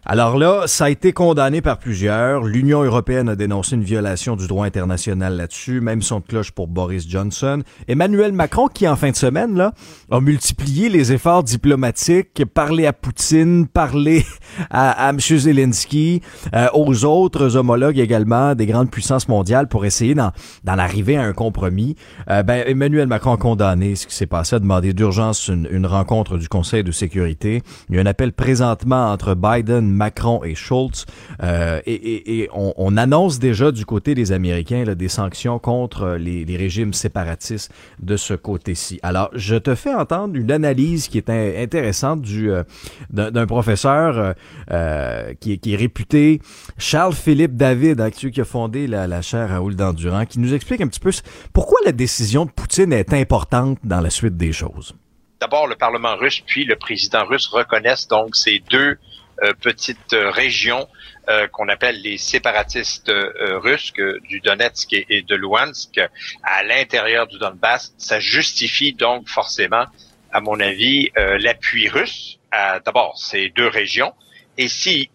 Alors 0.08 0.38
là, 0.38 0.68
ça 0.68 0.84
a 0.84 0.90
été 0.90 1.12
condamné 1.12 1.60
par 1.60 1.80
plusieurs. 1.80 2.44
L'Union 2.44 2.84
européenne 2.84 3.28
a 3.28 3.34
dénoncé 3.34 3.74
une 3.74 3.82
violation 3.82 4.36
du 4.36 4.46
droit 4.46 4.64
international 4.64 5.36
là-dessus, 5.36 5.80
même 5.80 6.00
son 6.00 6.20
cloche 6.20 6.52
pour 6.52 6.68
Boris 6.68 7.08
Johnson. 7.08 7.64
Emmanuel 7.88 8.30
Macron, 8.30 8.68
qui 8.68 8.86
en 8.86 8.94
fin 8.94 9.10
de 9.10 9.16
semaine 9.16 9.56
là, 9.56 9.72
a 10.12 10.20
multiplié 10.20 10.88
les 10.90 11.12
efforts 11.12 11.42
diplomatiques, 11.42 12.44
parlé 12.54 12.86
à 12.86 12.92
Poutine, 12.92 13.66
parlé 13.66 14.24
à, 14.70 15.08
à 15.08 15.10
M. 15.10 15.18
Zelensky, 15.18 16.22
euh, 16.54 16.68
aux 16.72 17.04
autres 17.04 17.56
homologues 17.56 17.98
également 17.98 18.54
des 18.54 18.66
grandes 18.66 18.92
puissances 18.92 19.26
mondiales 19.26 19.66
pour 19.66 19.86
essayer 19.86 20.14
d'en, 20.14 20.30
arriver 20.64 21.16
à 21.16 21.24
un 21.24 21.32
compromis. 21.32 21.96
Euh, 22.30 22.44
ben, 22.44 22.62
Emmanuel 22.68 23.08
Macron 23.08 23.32
a 23.32 23.38
condamné 23.38 23.96
ce 23.96 24.06
qui 24.06 24.14
s'est 24.14 24.26
passé, 24.26 24.54
a 24.54 24.60
demandé 24.60 24.92
d'urgence 24.92 25.48
une, 25.48 25.66
une 25.68 25.84
rencontre 25.84 26.38
du 26.38 26.48
Conseil 26.48 26.84
de 26.84 26.92
sécurité. 26.92 27.62
Il 27.88 27.96
y 27.96 27.98
a 27.98 28.02
un 28.02 28.06
appel 28.06 28.32
présentement 28.32 29.10
entre 29.10 29.34
Biden, 29.34 29.95
Macron 29.96 30.44
et 30.44 30.54
Schultz. 30.54 31.06
Euh, 31.42 31.80
et, 31.86 32.48
on, 32.52 32.96
annonce 32.96 33.38
déjà 33.38 33.72
du 33.72 33.84
côté 33.84 34.14
des 34.14 34.32
Américains 34.32 34.84
des 34.84 35.08
sanctions 35.08 35.58
contre 35.58 36.16
les, 36.18 36.56
régimes 36.56 36.92
séparatistes 36.92 37.72
de 38.00 38.16
ce 38.16 38.34
côté-ci. 38.34 38.98
Alors, 39.02 39.30
je 39.34 39.56
te 39.56 39.74
fais 39.74 39.92
entendre 39.92 40.36
une 40.36 40.50
analyse 40.50 41.08
qui 41.08 41.18
est 41.18 41.30
intéressante 41.30 42.22
du 42.22 42.50
euh, 42.50 42.62
d'un 43.10 43.46
professeur 43.46 44.34
euh, 44.70 45.34
qui, 45.40 45.52
est 45.52 45.76
réputé, 45.76 46.40
Charles-Philippe 46.78 47.56
David, 47.56 48.00
hein, 48.00 48.10
qui 48.10 48.40
a 48.40 48.44
fondé 48.44 48.86
la, 48.86 49.06
la 49.06 49.22
chaire 49.22 49.50
Raoul 49.50 49.76
d'Endurant, 49.76 50.24
qui 50.24 50.38
nous 50.38 50.54
explique 50.54 50.80
un 50.80 50.88
petit 50.88 51.00
peu 51.00 51.10
pourquoi 51.52 51.78
la 51.84 51.92
décision 51.92 52.46
de 52.46 52.50
Poutine 52.50 52.92
est 52.92 53.12
importante 53.12 53.78
dans 53.84 54.00
la 54.00 54.10
suite 54.10 54.36
des 54.36 54.52
choses. 54.52 54.94
D'abord, 55.40 55.66
le 55.66 55.76
Parlement 55.76 56.16
russe, 56.16 56.42
puis 56.46 56.64
le 56.64 56.76
président 56.76 57.24
russe 57.26 57.46
reconnaissent 57.46 58.08
donc 58.08 58.34
ces 58.36 58.62
deux 58.70 58.98
euh, 59.42 59.52
petites 59.60 60.14
euh, 60.14 60.30
régions 60.30 60.88
euh, 61.28 61.46
qu'on 61.48 61.68
appelle 61.68 62.00
les 62.00 62.16
séparatistes 62.16 63.12
russes 63.38 63.92
du 64.28 64.40
Donetsk 64.40 64.92
et, 64.92 65.22
de 65.22 65.34
Luhansk 65.34 66.00
à 66.42 66.62
l'intérieur 66.62 67.26
du 67.26 67.38
Donbass. 67.38 67.92
Ça 67.98 68.18
justifie 68.18 68.94
donc 68.94 69.28
forcément, 69.28 69.84
à 70.32 70.40
mon 70.40 70.58
avis, 70.60 71.10
l'appui 71.16 71.88
russe 71.88 72.38
à 72.50 72.80
d'abord 72.80 73.18
ces 73.18 73.50
deux 73.50 73.66
régions. 73.66 74.14
Et 74.58 74.68
si 74.68 75.10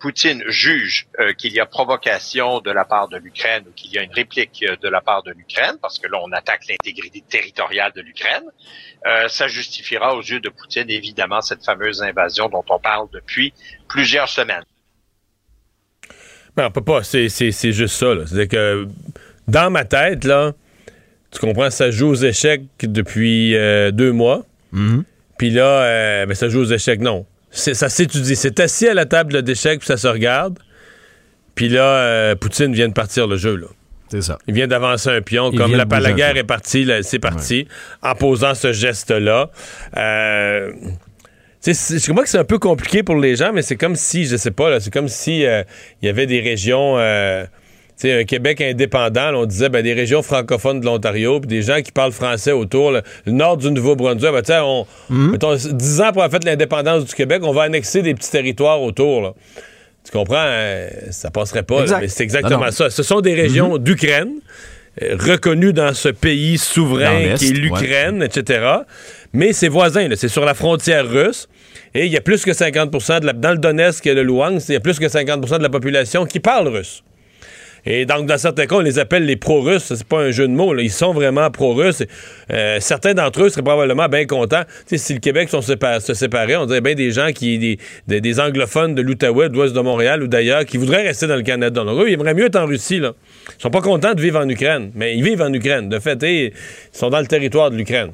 Poutine 0.00 0.42
juge 0.48 1.06
qu'il 1.38 1.52
y 1.52 1.60
a 1.60 1.66
provocation 1.66 2.60
de 2.60 2.70
la 2.70 2.84
part 2.84 3.08
de 3.08 3.16
l'Ukraine 3.16 3.64
ou 3.68 3.72
qu'il 3.72 3.92
y 3.92 3.98
a 3.98 4.02
une 4.02 4.12
réplique 4.12 4.64
de 4.64 4.88
la 4.88 5.00
part 5.00 5.22
de 5.22 5.30
l'Ukraine, 5.30 5.76
parce 5.80 5.98
que 5.98 6.08
là 6.08 6.18
on 6.22 6.32
attaque 6.32 6.62
l'intégrité 6.68 7.22
territoriale 7.28 7.92
de 7.94 8.00
l'Ukraine, 8.00 8.44
euh, 9.06 9.28
ça 9.28 9.48
justifiera 9.48 10.14
aux 10.16 10.22
yeux 10.22 10.40
de 10.40 10.48
Poutine 10.48 10.88
évidemment 10.88 11.42
cette 11.42 11.62
fameuse 11.62 12.02
invasion 12.02 12.48
dont 12.48 12.64
on 12.70 12.78
parle 12.78 13.06
depuis 13.12 13.52
plusieurs 13.86 14.28
semaines. 14.28 14.64
Ben, 16.56 16.66
on 16.66 16.70
peut 16.70 16.84
pas, 16.84 17.02
c'est, 17.02 17.28
juste 17.28 17.96
ça. 17.96 18.14
C'est 18.26 18.48
que 18.48 18.86
dans 19.46 19.70
ma 19.70 19.84
tête, 19.84 20.24
là, 20.24 20.52
tu 21.30 21.38
comprends, 21.38 21.68
ça 21.68 21.90
joue 21.90 22.08
aux 22.08 22.14
échecs 22.14 22.62
depuis 22.80 23.56
euh, 23.56 23.90
deux 23.90 24.12
mois. 24.12 24.46
Mm-hmm. 24.72 25.02
Puis 25.36 25.50
là, 25.50 25.82
euh, 25.82 26.26
ben, 26.26 26.34
ça 26.34 26.48
joue 26.48 26.60
aux 26.60 26.72
échecs, 26.72 27.00
non. 27.00 27.26
Ça 27.54 27.88
s'étudie. 27.88 28.36
C'est 28.36 28.60
assis 28.60 28.88
à 28.88 28.94
la 28.94 29.06
table 29.06 29.42
d'échecs, 29.42 29.80
puis 29.80 29.86
ça 29.86 29.96
se 29.96 30.08
regarde. 30.08 30.58
Puis 31.54 31.68
là, 31.68 32.34
Poutine 32.36 32.72
vient 32.72 32.88
de 32.88 32.92
partir 32.92 33.26
le 33.26 33.36
jeu, 33.36 33.56
là. 33.56 33.68
C'est 34.08 34.22
ça. 34.22 34.38
Il 34.46 34.54
vient 34.54 34.66
d'avancer 34.66 35.08
un 35.08 35.22
pion. 35.22 35.50
comme 35.50 35.74
la, 35.74 35.84
la 35.84 36.12
guerre 36.12 36.36
est 36.36 36.44
partie, 36.44 36.88
c'est 37.02 37.18
parti, 37.18 37.66
en 38.02 38.14
posant 38.14 38.54
ce 38.54 38.72
geste-là. 38.72 39.50
Euh, 39.96 40.72
je 41.66 42.10
crois 42.10 42.24
que 42.24 42.28
c'est 42.28 42.38
un 42.38 42.44
peu 42.44 42.58
compliqué 42.58 43.02
pour 43.02 43.16
les 43.16 43.36
gens, 43.36 43.52
mais 43.52 43.62
c'est 43.62 43.76
comme 43.76 43.96
si, 43.96 44.26
je 44.26 44.36
sais 44.36 44.50
pas, 44.50 44.78
c'est 44.80 44.92
comme 44.92 45.08
si 45.08 45.46
euh, 45.46 45.62
il 46.02 46.06
y 46.06 46.08
avait 46.08 46.26
des 46.26 46.40
régions, 46.40 46.98
un 48.04 48.24
Québec 48.24 48.60
indépendant, 48.60 49.34
on 49.34 49.46
disait 49.46 49.68
ben, 49.68 49.82
des 49.82 49.94
régions 49.94 50.22
francophones 50.22 50.80
de 50.80 50.86
l'Ontario, 50.86 51.40
puis 51.40 51.48
des 51.48 51.62
gens 51.62 51.80
qui 51.80 51.92
parlent 51.92 52.12
français 52.12 52.52
autour, 52.52 52.90
le 52.92 53.02
nord 53.26 53.56
du 53.56 53.70
Nouveau-Brunswick, 53.70 54.32
ben, 54.32 54.62
on, 54.62 54.86
mm-hmm. 55.10 55.30
mettons, 55.30 55.54
10 55.54 56.00
ans 56.00 56.12
pour 56.12 56.22
avoir 56.22 56.30
fait 56.30 56.44
l'indépendance 56.44 57.04
du 57.04 57.14
Québec, 57.14 57.42
on 57.44 57.52
va 57.52 57.62
annexer 57.62 58.02
des 58.02 58.14
petits 58.14 58.30
territoires 58.30 58.82
autour. 58.82 59.22
Là. 59.22 59.34
Tu 60.04 60.12
comprends? 60.12 60.36
Euh, 60.38 60.88
ça 61.10 61.30
passerait 61.30 61.62
pas. 61.62 61.84
mais 62.00 62.08
c'est 62.08 62.24
exactement 62.24 62.70
ça. 62.70 62.90
Ce 62.90 63.02
sont 63.02 63.20
des 63.20 63.34
régions 63.34 63.74
mhm. 63.74 63.82
d'Ukraine 63.82 64.32
euh, 65.02 65.16
reconnues 65.18 65.72
dans 65.72 65.94
ce 65.94 66.10
pays 66.10 66.58
souverain 66.58 67.34
qui 67.36 67.48
est 67.48 67.52
l'Ukraine, 67.52 68.22
etc. 68.22 68.66
Mais 69.32 69.52
c'est 69.52 69.68
voisin, 69.68 70.08
c'est 70.14 70.28
sur 70.28 70.44
la 70.44 70.54
frontière 70.54 71.08
russe. 71.08 71.48
Et 71.94 72.06
il 72.06 72.12
y 72.12 72.16
a 72.16 72.20
plus 72.20 72.44
que 72.44 72.50
50% 72.50 73.20
de 73.20 73.26
la, 73.26 73.32
dans 73.32 73.52
le 73.52 73.58
Donetsk 73.58 74.06
et 74.06 74.14
le 74.14 74.24
Luhansk, 74.24 74.68
il 74.68 74.72
y 74.72 74.76
a 74.76 74.80
plus 74.80 74.98
que 74.98 75.06
50% 75.06 75.58
de 75.58 75.62
la 75.62 75.68
population 75.68 76.26
qui 76.26 76.40
parle 76.40 76.68
russe. 76.68 77.02
Et 77.86 78.06
donc, 78.06 78.26
dans 78.26 78.38
certains 78.38 78.66
cas, 78.66 78.76
on 78.76 78.80
les 78.80 78.98
appelle 78.98 79.26
les 79.26 79.36
pro-russes. 79.36 79.92
C'est 79.94 80.06
pas 80.06 80.20
un 80.20 80.30
jeu 80.30 80.48
de 80.48 80.52
mots. 80.52 80.76
Ils 80.78 80.90
sont 80.90 81.12
vraiment 81.12 81.50
pro-russes. 81.50 82.02
Euh, 82.50 82.78
certains 82.80 83.14
d'entre 83.14 83.42
eux 83.42 83.48
seraient 83.50 83.62
probablement 83.62 84.08
bien 84.08 84.24
contents. 84.24 84.62
si 84.86 85.12
le 85.12 85.20
Québec 85.20 85.50
se 85.50 86.14
séparait, 86.14 86.56
on 86.56 86.66
dirait 86.66 86.80
bien 86.80 86.94
des 86.94 87.10
gens 87.10 87.30
qui, 87.32 87.78
des, 88.06 88.20
des, 88.20 88.40
anglophones 88.40 88.94
de 88.94 89.02
l'Outaouais, 89.02 89.50
de 89.50 89.54
l'ouest 89.54 89.74
de 89.74 89.80
Montréal 89.80 90.22
ou 90.22 90.28
d'ailleurs, 90.28 90.64
qui 90.64 90.78
voudraient 90.78 91.02
rester 91.02 91.26
dans 91.26 91.36
le 91.36 91.42
Canada. 91.42 91.84
Donc, 91.84 92.00
eux, 92.00 92.08
ils 92.08 92.14
aimeraient 92.14 92.34
mieux 92.34 92.46
être 92.46 92.56
en 92.56 92.66
Russie. 92.66 93.00
Là. 93.00 93.12
Ils 93.58 93.62
sont 93.62 93.70
pas 93.70 93.82
contents 93.82 94.14
de 94.14 94.20
vivre 94.20 94.40
en 94.40 94.48
Ukraine. 94.48 94.90
Mais 94.94 95.16
ils 95.16 95.22
vivent 95.22 95.42
en 95.42 95.52
Ukraine. 95.52 95.88
De 95.88 95.98
fait, 95.98 96.22
ils 96.22 96.52
sont 96.92 97.10
dans 97.10 97.20
le 97.20 97.26
territoire 97.26 97.70
de 97.70 97.76
l'Ukraine. 97.76 98.12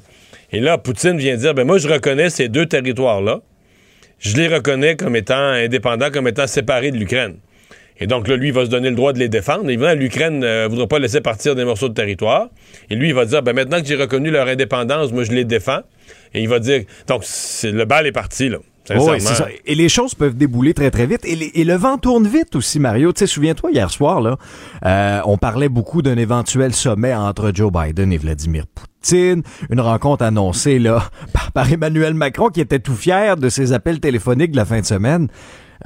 Et 0.53 0.59
là, 0.59 0.79
Poutine 0.79 1.17
vient 1.17 1.37
dire, 1.37 1.55
ben 1.55 1.65
moi, 1.65 1.79
je 1.79 1.89
reconnais 1.89 2.29
ces 2.29 2.49
deux 2.49 2.67
territoires-là. 2.67 3.41
Je 4.19 4.37
les 4.37 4.49
reconnais 4.49 4.97
comme 4.97 5.15
étant 5.15 5.37
indépendants, 5.37 6.11
comme 6.11 6.27
étant 6.27 6.47
séparés 6.47 6.91
de 6.91 6.97
l'Ukraine. 6.97 7.37
Et 8.01 8.07
donc 8.07 8.29
là, 8.29 8.37
lui, 8.37 8.49
il 8.49 8.55
va 8.55 8.65
se 8.65 8.71
donner 8.71 8.89
le 8.89 8.97
droit 8.97 9.13
de 9.13 9.19
les 9.19 9.29
défendre. 9.29 9.69
Évidemment, 9.69 9.95
l'Ukraine 9.95 10.39
ne 10.39 10.47
euh, 10.47 10.69
voudra 10.69 10.87
pas 10.87 10.99
laisser 10.99 11.21
partir 11.21 11.55
des 11.55 11.65
morceaux 11.65 11.91
de 11.91 11.95
territoire. 11.95 12.49
Et 12.89 12.95
lui, 12.95 13.09
il 13.09 13.15
va 13.15 13.27
dire, 13.27 13.43
ben, 13.43 13.55
maintenant 13.55 13.81
que 13.81 13.87
j'ai 13.87 13.97
reconnu 13.97 14.31
leur 14.31 14.49
indépendance, 14.49 15.13
moi, 15.13 15.25
je 15.25 15.33
les 15.33 15.45
défends. 15.45 15.81
Et 16.33 16.41
il 16.41 16.49
va 16.49 16.59
dire, 16.59 16.85
donc, 17.07 17.25
le 17.63 17.85
bal 17.85 18.07
est 18.07 18.13
parti, 18.13 18.49
là. 18.49 18.59
oui, 18.91 19.21
c'est 19.21 19.35
ça. 19.35 19.49
Et 19.67 19.75
les 19.75 19.91
choses 19.91 20.15
peuvent 20.15 20.35
débouler 20.35 20.73
très, 20.73 20.91
très 20.91 21.07
vite. 21.07 21.21
Et, 21.25 21.65
le 21.65 21.75
vent 21.75 21.99
tourne 21.99 22.27
vite 22.27 22.57
aussi, 22.57 22.81
Mario. 22.81 23.13
Tu 23.13 23.21
sais, 23.21 23.27
souviens-toi, 23.27 23.71
hier 23.73 23.91
soir, 23.91 24.23
là, 24.23 24.39
euh, 24.87 25.21
on 25.27 25.37
parlait 25.37 25.69
beaucoup 25.69 26.01
d'un 26.01 26.17
éventuel 26.17 26.73
sommet 26.73 27.15
entre 27.15 27.53
Joe 27.55 27.71
Biden 27.71 28.13
et 28.15 28.19
Vladimir 28.19 28.65
Poutine. 28.67 29.43
Une 29.69 29.81
rencontre 29.81 30.25
annoncée, 30.25 30.79
là, 30.79 31.03
par, 31.35 31.53
par 31.53 31.71
Emmanuel 31.71 32.15
Macron, 32.15 32.49
qui 32.49 32.63
était 32.63 32.79
tout 32.79 32.97
fier 32.97 33.37
de 33.37 33.51
ses 33.51 33.75
appels 33.75 34.01
téléphoniques 34.01 34.53
de 34.53 34.57
la 34.57 34.65
fin 34.65 34.81
de 34.81 34.87
semaine. 34.87 35.29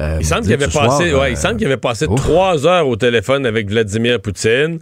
Euh, 0.01 0.17
il 0.19 0.27
semble 0.27 0.43
qu'il 0.43 0.53
avait, 0.53 0.67
passé, 0.67 1.15
ouais, 1.15 1.33
il 1.33 1.37
semble 1.37 1.57
qu'il 1.57 1.67
avait 1.67 1.77
passé 1.77 2.07
trois 2.17 2.67
heures 2.67 2.89
au 2.89 2.97
téléphone 2.97 3.47
avec 3.47 3.69
Vladimir 3.71 4.21
Poutine 4.21 4.81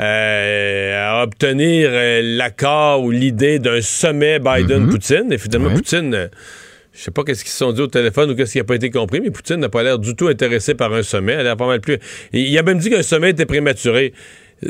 euh, 0.00 1.18
à 1.18 1.22
obtenir 1.22 1.90
euh, 1.92 2.20
l'accord 2.22 3.02
ou 3.02 3.10
l'idée 3.10 3.58
d'un 3.58 3.82
sommet 3.82 4.38
Biden-Poutine. 4.38 5.32
Et 5.32 5.38
finalement, 5.38 5.70
Poutine, 5.70 6.30
je 6.94 7.02
sais 7.02 7.10
pas 7.10 7.24
qu'est-ce 7.24 7.44
qu'ils 7.44 7.52
se 7.52 7.58
sont 7.58 7.72
dit 7.72 7.82
au 7.82 7.88
téléphone 7.88 8.30
ou 8.30 8.34
qu'est-ce 8.34 8.52
qui 8.52 8.58
n'a 8.58 8.64
pas 8.64 8.76
été 8.76 8.90
compris, 8.90 9.20
mais 9.20 9.30
Poutine 9.30 9.56
n'a 9.56 9.68
pas 9.68 9.82
l'air 9.82 9.98
du 9.98 10.16
tout 10.16 10.28
intéressé 10.28 10.74
par 10.74 10.94
un 10.94 11.02
sommet. 11.02 11.34
Elle 11.34 11.48
a 11.48 11.56
pas 11.56 11.66
mal 11.66 11.80
plus. 11.80 11.98
Il 12.32 12.56
a 12.56 12.62
même 12.62 12.78
dit 12.78 12.88
qu'un 12.88 13.02
sommet 13.02 13.30
était 13.30 13.46
prématuré. 13.46 14.14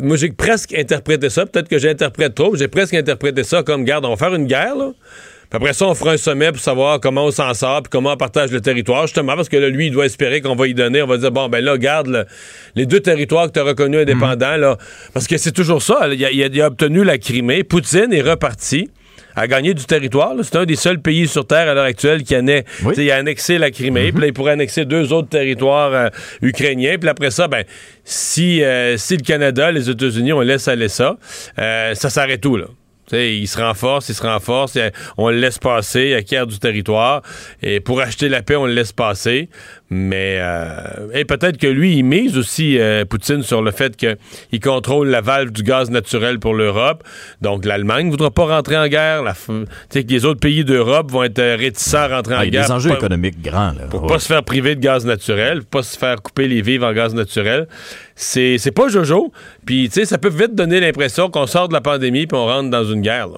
Moi, 0.03 0.17
j'ai 0.17 0.31
presque 0.31 0.75
interprété 0.75 1.31
ça. 1.31 1.47
Peut-être 1.47 1.69
que 1.69 1.79
j'interprète 1.79 2.35
trop, 2.35 2.51
mais 2.51 2.59
j'ai 2.59 2.69
presque 2.69 2.95
interprété 2.95 3.45
ça 3.45 3.63
comme, 3.63 3.85
garde, 3.85 4.05
on 4.07 4.11
va 4.11 4.17
faire 4.17 4.35
une 4.35 4.47
guerre, 4.47 4.75
là 4.75 4.93
après 5.53 5.73
ça, 5.73 5.87
on 5.87 5.95
fera 5.95 6.13
un 6.13 6.17
sommet 6.17 6.51
pour 6.51 6.61
savoir 6.61 7.01
comment 7.01 7.27
on 7.27 7.31
s'en 7.31 7.55
sort, 7.55 7.83
puis 7.83 7.91
comment 7.91 8.13
on 8.13 8.17
partage 8.17 8.51
le 8.51 8.61
territoire, 8.61 9.03
justement, 9.03 9.37
parce 9.37 9.49
que 9.49 9.57
là, 9.57 9.69
lui, 9.69 9.87
il 9.87 9.93
doit 9.93 10.07
espérer 10.07 10.41
qu'on 10.41 10.57
va 10.57 10.67
y 10.67 10.75
donner. 10.75 11.03
On 11.03 11.07
va 11.07 11.19
dire, 11.19 11.31
bon, 11.31 11.49
ben 11.49 11.65
là, 11.65 11.79
garde 11.79 12.27
les 12.75 12.87
deux 12.87 13.01
territoires 13.01 13.47
que 13.47 13.53
tu 13.53 13.61
as 13.61 13.65
reconnus 13.65 14.01
indépendants, 14.01 14.57
là. 14.57 14.77
Parce 15.13 15.27
que 15.27 15.37
c'est 15.37 15.53
toujours 15.53 15.83
ça. 15.83 16.09
Il 16.13 16.63
a, 16.63 16.67
obtenu 16.67 17.05
la 17.05 17.19
Crimée. 17.19 17.65
Poutine 17.65 18.13
est 18.13 18.23
reparti 18.23 18.91
a 19.37 19.47
gagné 19.49 19.75
du 19.75 19.85
territoire. 19.85 20.35
C'est 20.43 20.57
un 20.57 20.65
des 20.65 20.77
seuls 20.77 21.01
pays 21.01 21.27
sur 21.27 21.47
Terre 21.47 21.69
à 21.69 21.75
l'heure 21.75 21.85
actuelle 21.85 22.23
qui 22.23 22.35
a 22.35 23.17
annexé 23.17 23.59
la 23.59 23.71
Crimée. 23.71 24.09
Mm-hmm. 24.09 24.13
Puis 24.13 24.21
là, 24.21 24.27
il 24.29 24.33
pourrait 24.33 24.53
annexer 24.53 24.85
deux 24.85 25.13
autres 25.13 25.29
territoires 25.29 25.93
euh, 25.93 26.09
ukrainiens. 26.41 26.97
Puis 26.99 27.09
après 27.09 27.31
ça, 27.31 27.49
ben, 27.49 27.65
si, 28.05 28.63
euh, 28.63 28.97
si 28.97 29.17
le 29.17 29.23
Canada, 29.23 29.73
les 29.73 29.91
États-Unis, 29.91 30.33
on 30.33 30.41
laisse 30.41 30.69
aller 30.69 30.89
ça, 30.89 31.17
euh, 31.59 31.95
ça 31.95 32.11
s'arrête 32.11 32.41
tout, 32.41 32.57
là? 32.57 32.67
Il 33.13 33.47
se 33.47 33.61
renforce, 33.61 34.09
il 34.09 34.15
se 34.15 34.23
renforce, 34.23 34.79
on 35.17 35.29
le 35.31 35.39
laisse 35.39 35.59
passer, 35.59 36.09
il 36.11 36.15
acquiert 36.15 36.47
du 36.47 36.59
territoire. 36.59 37.23
Et 37.63 37.81
pour 37.81 38.01
acheter 38.01 38.29
la 38.29 38.43
paix, 38.43 38.57
on 38.57 38.67
le 38.67 38.75
laisse 38.75 38.93
passer. 38.93 39.49
Mais 39.91 40.39
euh, 40.41 41.09
et 41.13 41.25
peut-être 41.25 41.59
que 41.59 41.67
lui, 41.67 41.99
il 41.99 42.05
mise 42.05 42.39
aussi 42.39 42.79
euh, 42.79 43.05
Poutine 43.05 43.43
sur 43.43 43.61
le 43.61 43.71
fait 43.71 43.97
qu'il 43.97 44.61
contrôle 44.61 45.09
la 45.09 45.21
valve 45.21 45.53
du 45.53 45.63
gaz 45.63 45.91
naturel 45.91 46.39
pour 46.39 46.55
l'Europe. 46.55 47.05
Donc 47.43 47.67
l'Allemagne 47.67 48.07
ne 48.07 48.11
voudra 48.11 48.31
pas 48.31 48.47
rentrer 48.47 48.79
en 48.79 48.89
guerre. 48.89 49.23
La, 49.23 49.35
que 49.35 49.99
les 49.99 50.25
autres 50.25 50.41
pays 50.41 50.65
d'Europe 50.65 51.11
vont 51.11 51.23
être 51.23 51.41
réticents 51.41 51.99
à 51.99 52.17
rentrer 52.17 52.35
en 52.35 52.39
guerre. 52.39 52.47
Il 52.47 52.55
y 52.55 52.59
a 52.59 52.67
des 52.67 52.73
enjeux 52.73 52.93
économiques 52.93 53.43
grands. 53.43 53.73
Là. 53.73 53.87
Pour 53.91 54.07
pas 54.07 54.19
se 54.19 54.27
faire 54.27 54.43
priver 54.43 54.75
de 54.75 54.81
gaz 54.81 55.05
naturel, 55.05 55.61
pour 55.61 55.81
pas 55.81 55.83
se 55.83 55.99
faire 55.99 56.23
couper 56.23 56.49
les 56.49 56.63
vivres 56.63 56.87
en 56.87 56.93
gaz 56.93 57.15
naturel. 57.15 57.69
C'est 58.17 58.75
pas 58.75 58.89
Jojo. 58.89 59.33
Puis 59.67 59.91
tu 59.91 60.01
sais, 60.01 60.07
ça 60.07 60.17
peut 60.17 60.31
vite 60.31 60.55
donner 60.55 60.81
l'impression 60.81 61.29
qu'on 61.29 61.47
sort 61.47 61.69
de 61.69 61.75
la 61.75 61.83
pandémie 61.83 62.27
puis 62.27 62.39
on 62.39 62.47
rentre 62.47 62.71
dans 62.71 62.85
une 62.85 63.03
guerre. 63.03 63.29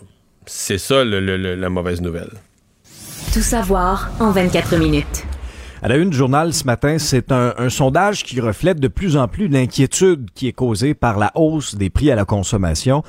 C'est 0.47 0.79
ça 0.79 1.05
la 1.05 1.69
mauvaise 1.69 2.00
nouvelle. 2.00 2.31
Tout 3.35 3.43
savoir 3.43 4.11
en 4.21 4.31
24 4.31 4.76
minutes. 4.76 5.26
À 5.87 5.88
la 5.88 5.99
une 5.99 6.11
du 6.11 6.16
journal 6.16 6.52
ce 6.52 6.64
matin, 6.64 6.99
c'est 6.99 7.31
un, 7.31 7.55
un, 7.59 7.69
sondage 7.69 8.25
qui 8.25 8.40
reflète 8.40 8.81
de 8.81 8.88
plus 8.88 9.16
en 9.16 9.28
plus 9.28 9.47
l'inquiétude 9.47 10.31
qui 10.35 10.49
est 10.49 10.52
causée 10.52 10.95
par 10.95 11.16
la 11.16 11.31
hausse 11.37 11.76
des 11.76 11.90
prix 11.90 12.11
à 12.11 12.16
la 12.16 12.25
consommation. 12.25 13.05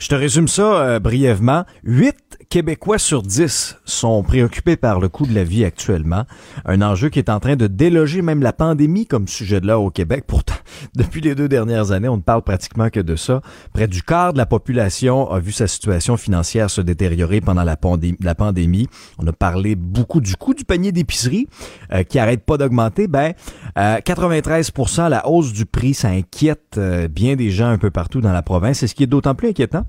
Je 0.00 0.08
te 0.08 0.14
résume 0.14 0.48
ça 0.48 0.62
euh, 0.62 0.98
brièvement. 0.98 1.66
8 1.84 2.16
Québécois 2.48 2.98
sur 2.98 3.22
10 3.22 3.76
sont 3.84 4.22
préoccupés 4.22 4.76
par 4.76 4.98
le 4.98 5.10
coût 5.10 5.26
de 5.26 5.34
la 5.34 5.44
vie 5.44 5.62
actuellement. 5.64 6.24
Un 6.64 6.80
enjeu 6.80 7.10
qui 7.10 7.18
est 7.18 7.28
en 7.28 7.38
train 7.38 7.54
de 7.54 7.66
déloger 7.66 8.22
même 8.22 8.42
la 8.42 8.54
pandémie 8.54 9.06
comme 9.06 9.28
sujet 9.28 9.60
de 9.60 9.66
là 9.66 9.78
au 9.78 9.90
Québec. 9.90 10.24
Pourtant, 10.26 10.54
depuis 10.96 11.20
les 11.20 11.34
deux 11.34 11.48
dernières 11.48 11.92
années, 11.92 12.08
on 12.08 12.16
ne 12.16 12.22
parle 12.22 12.42
pratiquement 12.42 12.88
que 12.88 12.98
de 12.98 13.14
ça. 13.14 13.42
Près 13.74 13.86
du 13.86 14.02
quart 14.02 14.32
de 14.32 14.38
la 14.38 14.46
population 14.46 15.30
a 15.30 15.38
vu 15.38 15.52
sa 15.52 15.68
situation 15.68 16.16
financière 16.16 16.70
se 16.70 16.80
détériorer 16.80 17.42
pendant 17.42 17.62
la, 17.62 17.76
pandémie. 17.76 18.16
La 18.22 18.34
pandémie. 18.34 18.88
On 19.18 19.26
a 19.26 19.32
parlé 19.32 19.74
beaucoup 19.74 20.22
du 20.22 20.34
coût 20.34 20.54
du 20.54 20.64
panier 20.64 20.92
d'épicerie 20.92 21.46
euh, 21.92 22.04
qui 22.04 22.18
arrête 22.18 22.44
pas 22.46 22.56
d'augmenter. 22.56 23.06
Ben, 23.06 23.34
euh, 23.78 23.98
93% 23.98 25.10
la 25.10 25.28
hausse 25.28 25.52
du 25.52 25.66
prix, 25.66 25.92
ça 25.92 26.08
inquiète 26.08 26.78
euh, 26.78 27.06
bien 27.06 27.36
des 27.36 27.50
gens 27.50 27.68
un 27.68 27.78
peu 27.78 27.90
partout 27.90 28.22
dans 28.22 28.32
la 28.32 28.42
province. 28.42 28.82
Et 28.82 28.86
ce 28.86 28.94
qui 28.94 29.02
est 29.02 29.06
d'autant 29.06 29.34
plus 29.34 29.50
inquiétant, 29.50 29.84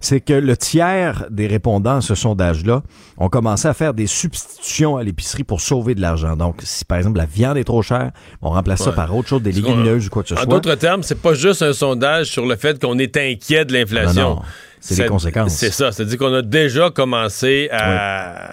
c'est 0.00 0.20
que 0.20 0.32
le 0.32 0.56
tiers 0.56 1.26
des 1.30 1.46
répondants 1.46 1.96
à 1.96 2.00
ce 2.00 2.14
sondage-là 2.14 2.82
ont 3.18 3.28
commencé 3.28 3.68
à 3.68 3.74
faire 3.74 3.94
des 3.94 4.06
substitutions 4.06 4.96
à 4.96 5.02
l'épicerie 5.02 5.44
pour 5.44 5.60
sauver 5.60 5.94
de 5.94 6.00
l'argent. 6.00 6.36
Donc, 6.36 6.60
si 6.62 6.84
par 6.84 6.98
exemple 6.98 7.18
la 7.18 7.26
viande 7.26 7.56
est 7.56 7.64
trop 7.64 7.82
chère, 7.82 8.10
on 8.42 8.50
remplace 8.50 8.82
ça 8.82 8.92
par 8.92 9.14
autre 9.14 9.28
chose, 9.28 9.42
des 9.42 9.52
légumineuses 9.52 10.06
ou 10.06 10.10
quoi 10.10 10.22
que 10.22 10.28
ce 10.28 10.34
soit. 10.34 10.44
En 10.44 10.48
d'autres 10.48 10.74
termes, 10.74 11.02
c'est 11.02 11.20
pas 11.20 11.34
juste 11.34 11.62
un 11.62 11.72
sondage 11.72 12.26
sur 12.26 12.46
le 12.46 12.56
fait 12.56 12.80
qu'on 12.80 12.98
est 12.98 13.16
inquiet 13.16 13.64
de 13.64 13.72
l'inflation. 13.72 14.40
C'est 14.80 15.02
les 15.02 15.08
conséquences. 15.08 15.54
C'est 15.54 15.72
ça. 15.72 15.92
C'est-à-dire 15.92 16.18
qu'on 16.18 16.34
a 16.34 16.42
déjà 16.42 16.90
commencé 16.90 17.68
à. 17.72 18.50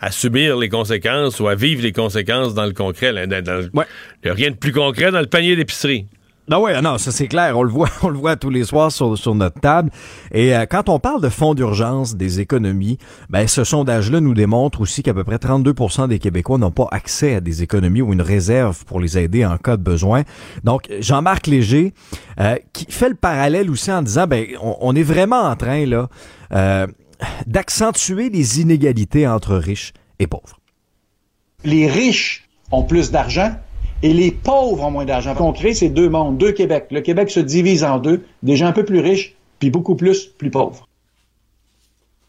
à 0.00 0.10
subir 0.10 0.56
les 0.56 0.68
conséquences 0.68 1.40
ou 1.40 1.48
à 1.48 1.54
vivre 1.54 1.82
les 1.82 1.92
conséquences 1.92 2.54
dans 2.54 2.66
le 2.66 2.72
concret. 2.72 3.12
Il 3.12 3.28
n'y 3.28 4.30
a 4.30 4.34
rien 4.34 4.50
de 4.50 4.56
plus 4.56 4.72
concret 4.72 5.10
dans 5.10 5.20
le 5.20 5.26
panier 5.26 5.56
d'épicerie. 5.56 6.06
Non, 6.50 6.62
ouais, 6.62 6.80
non, 6.80 6.96
ça 6.96 7.12
c'est 7.12 7.28
clair. 7.28 7.58
On 7.58 7.62
le 7.62 7.70
voit, 7.70 7.90
on 8.02 8.08
le 8.08 8.16
voit 8.16 8.36
tous 8.36 8.48
les 8.48 8.64
soirs 8.64 8.90
sur, 8.90 9.18
sur 9.18 9.34
notre 9.34 9.60
table. 9.60 9.90
Et 10.32 10.56
euh, 10.56 10.64
quand 10.64 10.88
on 10.88 10.98
parle 10.98 11.20
de 11.20 11.28
fonds 11.28 11.52
d'urgence 11.54 12.16
des 12.16 12.40
économies, 12.40 12.96
ben 13.28 13.46
ce 13.46 13.64
sondage-là 13.64 14.20
nous 14.20 14.32
démontre 14.32 14.80
aussi 14.80 15.02
qu'à 15.02 15.12
peu 15.12 15.24
près 15.24 15.36
32% 15.36 16.08
des 16.08 16.18
Québécois 16.18 16.56
n'ont 16.56 16.70
pas 16.70 16.88
accès 16.90 17.34
à 17.34 17.40
des 17.40 17.62
économies 17.62 18.00
ou 18.00 18.14
une 18.14 18.22
réserve 18.22 18.84
pour 18.86 18.98
les 18.98 19.18
aider 19.18 19.44
en 19.44 19.58
cas 19.58 19.76
de 19.76 19.82
besoin. 19.82 20.22
Donc, 20.64 20.88
Jean-Marc 21.00 21.46
Léger, 21.48 21.92
euh, 22.40 22.56
qui 22.72 22.86
fait 22.88 23.10
le 23.10 23.14
parallèle 23.14 23.70
aussi 23.70 23.92
en 23.92 24.00
disant, 24.00 24.26
ben, 24.26 24.46
on, 24.62 24.96
est 24.96 25.02
vraiment 25.02 25.42
en 25.42 25.54
train 25.54 25.84
là 25.84 26.08
euh, 26.54 26.86
d'accentuer 27.46 28.30
les 28.30 28.60
inégalités 28.60 29.28
entre 29.28 29.56
riches 29.56 29.92
et 30.18 30.26
pauvres. 30.26 30.58
Les 31.64 31.88
riches 31.88 32.48
ont 32.70 32.84
plus 32.84 33.10
d'argent 33.10 33.54
et 34.02 34.12
les 34.12 34.30
pauvres 34.30 34.84
ont 34.84 34.90
moins 34.90 35.04
d'argent. 35.04 35.34
On 35.40 35.52
crée 35.52 35.74
ces 35.74 35.88
deux 35.88 36.08
mondes, 36.08 36.38
deux 36.38 36.52
Québec. 36.52 36.86
Le 36.90 37.00
Québec 37.00 37.30
se 37.30 37.40
divise 37.40 37.84
en 37.84 37.98
deux, 37.98 38.24
des 38.42 38.56
gens 38.56 38.66
un 38.66 38.72
peu 38.72 38.84
plus 38.84 39.00
riches, 39.00 39.34
puis 39.58 39.70
beaucoup 39.70 39.96
plus 39.96 40.26
plus 40.26 40.50
pauvres. 40.50 40.86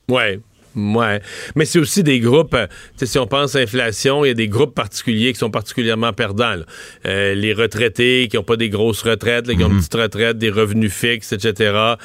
Ouais, 0.09 0.39
Ouais. 0.75 1.21
Mais 1.55 1.65
c'est 1.65 1.79
aussi 1.79 2.03
des 2.03 2.19
groupes, 2.19 2.53
euh, 2.53 2.67
si 3.01 3.17
on 3.17 3.27
pense 3.27 3.55
à 3.55 3.59
l'inflation, 3.59 4.23
il 4.23 4.29
y 4.29 4.31
a 4.31 4.35
des 4.35 4.47
groupes 4.47 4.75
particuliers 4.75 5.33
qui 5.33 5.39
sont 5.39 5.49
particulièrement 5.49 6.13
perdants. 6.13 6.57
Euh, 7.05 7.33
les 7.33 7.53
retraités 7.53 8.27
qui 8.29 8.37
n'ont 8.37 8.43
pas 8.43 8.55
des 8.55 8.69
grosses 8.69 9.01
retraites, 9.01 9.47
qui 9.47 9.63
ont 9.63 9.67
une 9.67 9.73
mhm. 9.73 9.79
petite 9.79 9.95
retraite, 9.95 10.37
des 10.37 10.49
revenus 10.49 10.93
fixes, 10.93 11.33
etc. 11.33 11.95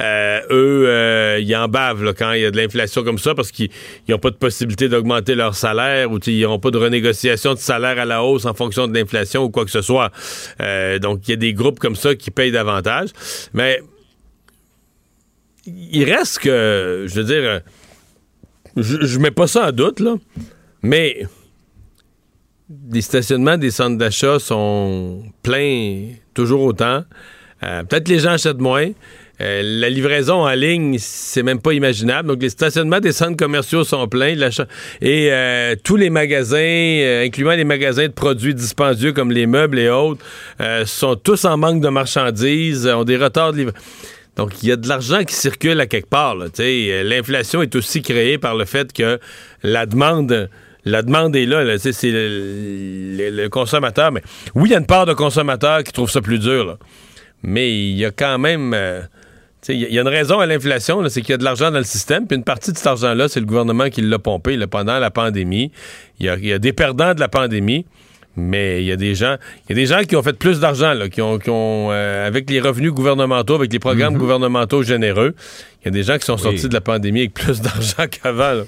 Euh, 0.00 0.40
eux, 0.50 1.40
ils 1.40 1.54
en 1.56 1.68
bavent 1.68 2.14
quand 2.14 2.32
il 2.32 2.42
y 2.42 2.44
a 2.46 2.50
de 2.50 2.56
l'inflation 2.56 3.04
comme 3.04 3.18
ça 3.18 3.34
parce 3.34 3.50
qu'ils 3.52 3.70
n'ont 4.08 4.18
pas 4.18 4.30
de 4.30 4.36
possibilité 4.36 4.88
d'augmenter 4.88 5.34
leur 5.34 5.54
salaire 5.54 6.10
ou 6.10 6.18
ils 6.26 6.42
n'ont 6.42 6.58
pas 6.58 6.70
de 6.70 6.78
renégociation 6.78 7.54
de 7.54 7.58
salaire 7.58 7.98
à 7.98 8.04
la 8.04 8.22
hausse 8.22 8.46
en 8.46 8.54
fonction 8.54 8.88
de 8.88 8.94
l'inflation 8.98 9.44
ou 9.44 9.50
quoi 9.50 9.64
que 9.64 9.70
ce 9.70 9.82
soit. 9.82 10.10
donc, 11.00 11.20
il 11.28 11.30
y 11.30 11.34
a 11.34 11.36
des 11.36 11.52
groupes 11.52 11.78
comme 11.78 11.96
ça 11.96 12.14
qui 12.14 12.30
payent 12.30 12.52
davantage. 12.52 13.10
Mais 13.52 13.80
il 15.66 16.04
reste 16.04 16.40
que, 16.40 17.06
je 17.06 17.14
veux 17.14 17.24
dire 17.24 17.60
je, 18.76 19.18
mets 19.18 19.30
pas 19.30 19.46
ça 19.46 19.68
en 19.68 19.72
doute, 19.72 20.00
là. 20.00 20.14
Mais 20.82 21.26
les 22.90 23.02
stationnements 23.02 23.56
des 23.56 23.70
centres 23.70 23.98
d'achat 23.98 24.38
sont 24.38 25.22
pleins 25.42 26.08
toujours 26.34 26.62
autant. 26.62 27.04
Euh, 27.62 27.82
peut-être 27.84 28.08
les 28.08 28.18
gens 28.18 28.32
achètent 28.32 28.60
moins. 28.60 28.90
Euh, 29.40 29.62
la 29.64 29.88
livraison 29.88 30.46
en 30.46 30.52
ligne, 30.52 30.96
c'est 30.98 31.42
même 31.42 31.60
pas 31.60 31.72
imaginable. 31.72 32.28
Donc, 32.28 32.42
les 32.42 32.50
stationnements 32.50 33.00
des 33.00 33.12
centres 33.12 33.36
commerciaux 33.36 33.82
sont 33.82 34.06
pleins. 34.06 34.36
Et 35.00 35.28
euh, 35.32 35.74
tous 35.82 35.96
les 35.96 36.10
magasins, 36.10 37.22
incluant 37.24 37.52
les 37.52 37.64
magasins 37.64 38.06
de 38.06 38.12
produits 38.12 38.54
dispendieux 38.54 39.12
comme 39.12 39.32
les 39.32 39.46
meubles 39.46 39.78
et 39.78 39.88
autres, 39.88 40.24
sont 40.84 41.16
tous 41.16 41.44
en 41.44 41.56
manque 41.56 41.80
de 41.80 41.88
marchandises, 41.88 42.86
ont 42.86 43.04
des 43.04 43.16
retards 43.16 43.52
de 43.52 43.58
livraison. 43.58 43.78
Donc, 44.36 44.62
il 44.62 44.68
y 44.68 44.72
a 44.72 44.76
de 44.76 44.88
l'argent 44.88 45.22
qui 45.24 45.34
circule 45.34 45.80
à 45.80 45.86
quelque 45.86 46.08
part. 46.08 46.36
Euh, 46.36 47.02
l'inflation 47.04 47.62
est 47.62 47.74
aussi 47.76 48.02
créée 48.02 48.38
par 48.38 48.54
le 48.54 48.64
fait 48.64 48.92
que 48.92 49.18
la 49.62 49.86
demande... 49.86 50.50
La 50.86 51.00
demande 51.00 51.34
est 51.34 51.46
là, 51.46 51.78
c'est 51.78 52.10
le, 52.12 53.48
consommateur. 53.48 54.12
Mais 54.12 54.20
oui, 54.54 54.68
il 54.68 54.72
y 54.72 54.74
a 54.74 54.78
une 54.78 54.86
part 54.86 55.06
de 55.06 55.14
consommateurs 55.14 55.82
qui 55.82 55.92
trouvent 55.92 56.10
ça 56.10 56.20
plus 56.20 56.38
dur. 56.38 56.76
Mais 57.42 57.72
il 57.72 57.96
y 57.96 58.04
a 58.04 58.10
quand 58.10 58.38
même. 58.38 58.74
Euh, 58.74 59.00
il 59.68 59.80
y 59.80 59.98
a 59.98 60.02
une 60.02 60.08
raison 60.08 60.40
à 60.40 60.46
l'inflation, 60.46 61.06
c'est 61.08 61.22
qu'il 61.22 61.30
y 61.30 61.34
a 61.34 61.38
de 61.38 61.44
l'argent 61.44 61.70
dans 61.70 61.78
le 61.78 61.84
système, 61.84 62.26
puis 62.26 62.36
une 62.36 62.44
partie 62.44 62.70
de 62.70 62.76
cet 62.76 62.86
argent-là, 62.86 63.28
c'est 63.28 63.40
le 63.40 63.46
gouvernement 63.46 63.88
qui 63.88 64.02
l'a 64.02 64.18
pompé 64.18 64.58
pendant 64.66 64.98
la 64.98 65.10
pandémie. 65.10 65.72
Il 66.20 66.26
y, 66.26 66.52
a, 66.52 66.58
des 66.58 66.72
perdants 66.74 67.14
de 67.14 67.20
la 67.20 67.28
pandémie. 67.28 67.86
Mais 68.36 68.82
il 68.82 68.86
y 68.86 68.92
a 68.92 68.96
des 68.96 69.14
gens, 69.14 69.36
il 69.64 69.70
y 69.70 69.72
a 69.72 69.76
des 69.76 69.86
gens 69.86 70.02
qui 70.02 70.16
ont 70.16 70.22
fait 70.22 70.36
plus 70.36 70.60
d'argent, 70.60 70.94
qui 71.10 71.22
ont, 71.22 71.38
qui 71.38 71.50
ont 71.50 71.90
euh, 71.90 72.26
avec 72.26 72.50
les 72.50 72.60
revenus 72.60 72.92
gouvernementaux, 72.92 73.54
avec 73.54 73.72
les 73.72 73.78
programmes 73.78 74.14
mhm. 74.14 74.20
gouvernementaux 74.20 74.82
généreux, 74.82 75.34
il 75.82 75.84
y 75.86 75.88
a 75.88 75.90
des 75.90 76.02
gens 76.02 76.18
qui 76.18 76.24
sont 76.24 76.38
sortis 76.38 76.68
de 76.68 76.74
la 76.74 76.80
pandémie 76.80 77.20
avec 77.20 77.34
plus 77.34 77.60
d'argent 77.60 78.04
qu'avant. 78.10 78.64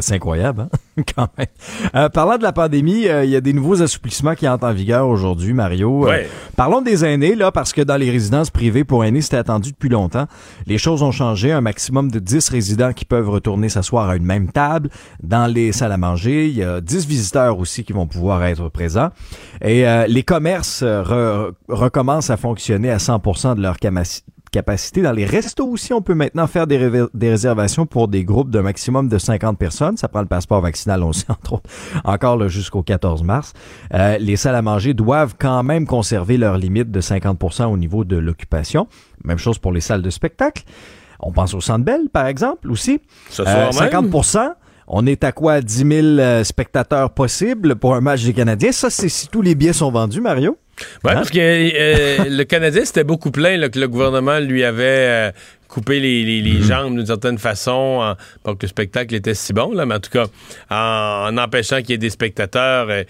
C'est 0.00 0.14
incroyable, 0.14 0.62
hein? 0.62 1.02
quand 1.16 1.28
même. 1.38 1.46
Euh, 1.94 2.08
parlant 2.08 2.36
de 2.36 2.42
la 2.42 2.52
pandémie, 2.52 3.08
euh, 3.08 3.24
il 3.24 3.30
y 3.30 3.36
a 3.36 3.40
des 3.40 3.52
nouveaux 3.52 3.82
assouplissements 3.82 4.34
qui 4.34 4.46
entrent 4.46 4.66
en 4.66 4.72
vigueur 4.72 5.08
aujourd'hui, 5.08 5.52
Mario. 5.52 6.08
Euh, 6.08 6.24
parlons 6.56 6.82
des 6.82 7.04
aînés, 7.04 7.34
là, 7.34 7.52
parce 7.52 7.72
que 7.72 7.80
dans 7.80 7.96
les 7.96 8.10
résidences 8.10 8.50
privées 8.50 8.84
pour 8.84 9.04
aînés, 9.04 9.22
c'était 9.22 9.38
attendu 9.38 9.72
depuis 9.72 9.88
longtemps. 9.88 10.26
Les 10.66 10.78
choses 10.78 11.02
ont 11.02 11.10
changé. 11.10 11.52
Un 11.52 11.60
maximum 11.60 12.10
de 12.10 12.18
10 12.18 12.50
résidents 12.50 12.92
qui 12.92 13.04
peuvent 13.04 13.30
retourner 13.30 13.68
s'asseoir 13.68 14.10
à 14.10 14.16
une 14.16 14.24
même 14.24 14.50
table. 14.50 14.90
Dans 15.22 15.46
les 15.46 15.72
salles 15.72 15.92
à 15.92 15.96
manger, 15.96 16.48
il 16.48 16.56
y 16.56 16.62
a 16.62 16.80
10 16.80 17.06
visiteurs 17.06 17.58
aussi 17.58 17.84
qui 17.84 17.92
vont 17.92 18.06
pouvoir 18.06 18.44
être 18.44 18.68
présents. 18.68 19.10
Et 19.62 19.84
les 20.08 20.22
commerces 20.22 20.82
recommencent 21.68 22.30
à 22.30 22.36
fonctionner 22.36 22.90
à 22.90 22.98
100% 22.98 23.56
de 23.56 23.62
leur 23.62 23.78
capacité 23.78 24.26
capacité. 24.50 25.02
Dans 25.02 25.12
les 25.12 25.24
restos 25.24 25.66
aussi, 25.66 25.92
on 25.92 26.02
peut 26.02 26.14
maintenant 26.14 26.46
faire 26.46 26.66
des, 26.66 27.06
des 27.14 27.30
réservations 27.30 27.86
pour 27.86 28.08
des 28.08 28.24
groupes 28.24 28.50
d'un 28.50 28.62
maximum 28.62 29.08
de 29.08 29.18
50 29.18 29.58
personnes. 29.58 29.96
Ça 29.96 30.08
prend 30.08 30.20
le 30.20 30.26
passeport 30.26 30.60
vaccinal 30.60 31.02
aussi, 31.02 31.24
entre 31.28 31.54
autres, 31.54 31.70
encore 32.04 32.48
jusqu'au 32.48 32.82
14 32.82 33.22
mars. 33.22 33.52
Euh, 33.94 34.18
les 34.18 34.36
salles 34.36 34.56
à 34.56 34.62
manger 34.62 34.94
doivent 34.94 35.34
quand 35.38 35.62
même 35.62 35.86
conserver 35.86 36.36
leur 36.36 36.58
limite 36.58 36.90
de 36.90 37.00
50% 37.00 37.64
au 37.66 37.76
niveau 37.76 38.04
de 38.04 38.16
l'occupation. 38.16 38.86
Même 39.24 39.38
chose 39.38 39.58
pour 39.58 39.72
les 39.72 39.80
salles 39.80 40.02
de 40.02 40.10
spectacle. 40.10 40.64
On 41.20 41.32
pense 41.32 41.54
au 41.54 41.60
Centre 41.60 41.84
Bell, 41.84 42.08
par 42.12 42.26
exemple, 42.26 42.70
aussi. 42.70 43.00
Ce 43.30 43.42
euh, 43.42 43.70
50% 43.70 44.52
on 44.88 45.06
est 45.06 45.22
à 45.22 45.32
quoi? 45.32 45.60
10 45.60 45.76
000 45.76 45.90
euh, 45.90 46.44
spectateurs 46.44 47.10
possibles 47.10 47.76
pour 47.76 47.94
un 47.94 48.00
match 48.00 48.24
des 48.24 48.32
Canadiens. 48.32 48.72
Ça, 48.72 48.88
c'est 48.88 49.10
si 49.10 49.28
tous 49.28 49.42
les 49.42 49.54
billets 49.54 49.74
sont 49.74 49.90
vendus, 49.90 50.22
Mario? 50.22 50.56
Oui, 51.04 51.10
hein? 51.10 51.14
parce 51.14 51.30
que 51.30 51.38
euh, 51.38 52.24
le 52.28 52.44
Canadien, 52.44 52.84
c'était 52.84 53.04
beaucoup 53.04 53.30
plein 53.30 53.68
que 53.68 53.78
le 53.78 53.88
gouvernement 53.88 54.38
lui 54.38 54.64
avait 54.64 54.84
euh, 54.84 55.30
coupé 55.68 56.00
les, 56.00 56.42
mhm. 56.42 56.62
jambes 56.62 56.96
d'une 56.96 57.06
certaine 57.06 57.38
façon 57.38 58.14
pour 58.42 58.56
que 58.56 58.62
le 58.62 58.68
spectacle 58.68 59.14
était 59.14 59.34
si 59.34 59.52
bon, 59.52 59.72
là, 59.72 59.86
mais 59.86 59.96
en 59.96 60.00
tout 60.00 60.10
cas, 60.10 60.26
en, 60.70 61.36
empêchant 61.36 61.78
qu'il 61.78 61.90
y 61.90 61.92
ait 61.94 61.98
des 61.98 62.10
spectateurs. 62.10 62.90
et 62.90 63.06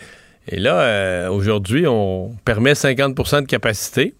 là, 0.59 1.31
aujourd'hui, 1.31 1.87
on 1.87 2.35
permet 2.45 2.73
50% 2.73 3.43
de 3.43 3.47
capacité. 3.47 4.15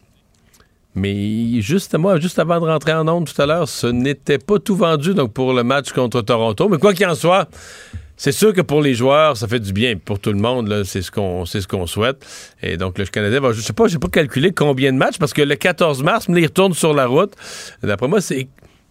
Mais 0.99 1.61
juste 1.61 1.97
moi, 1.97 2.19
juste 2.19 2.39
avant 2.39 2.61
de 2.61 2.67
rentrer 2.67 2.93
en 2.93 3.07
onde 3.09 3.33
tout 3.33 3.41
à 3.41 3.47
l'heure, 3.47 3.69
ce 3.69 3.87
n'était 3.87 4.39
pas 4.39 4.59
tout 4.59 4.75
vendu 4.75 5.15
donc 5.15 5.33
pour 5.33 5.53
le 5.53 5.63
match 5.63 5.93
contre 5.93 6.23
Toronto. 6.23 6.69
Mais 6.69 6.79
quoi 6.79 6.93
qu'il 6.93 7.07
en 7.07 7.15
soit, 7.15 7.49
c'est 8.19 8.33
sûr 8.33 8.53
que 8.53 8.61
pour 8.61 8.83
les 8.83 8.95
joueurs, 8.95 9.37
ça 9.37 9.47
fait 9.47 9.61
du 9.61 9.73
bien. 9.73 9.97
Pour 9.97 10.19
tout 10.19 10.33
le 10.33 10.39
monde, 10.39 10.83
c'est 10.85 11.03
ce 11.03 11.11
qu'on 11.11 11.47
ce 11.47 11.67
qu'on 11.67 11.87
souhaite. 11.87 12.27
Et 12.63 12.77
donc 12.77 12.99
le 12.99 13.07
Canadien 13.07 13.41
va, 13.41 13.53
je 13.53 13.61
sais 13.61 13.73
pas, 13.73 13.87
j'ai 13.87 13.99
pas 13.99 14.09
calculé 14.09 14.53
combien 14.53 14.93
de 14.93 14.99
matchs 14.99 15.19
parce 15.19 15.33
que 15.33 15.43
le 15.43 15.55
14 15.55 16.03
mars, 16.03 16.27
il 16.29 16.45
retourne 16.45 16.75
sur 16.75 16.93
la 16.93 17.07
route. 17.07 17.33
D'après 17.83 18.09
moi, 18.09 18.21
c'est 18.21 18.49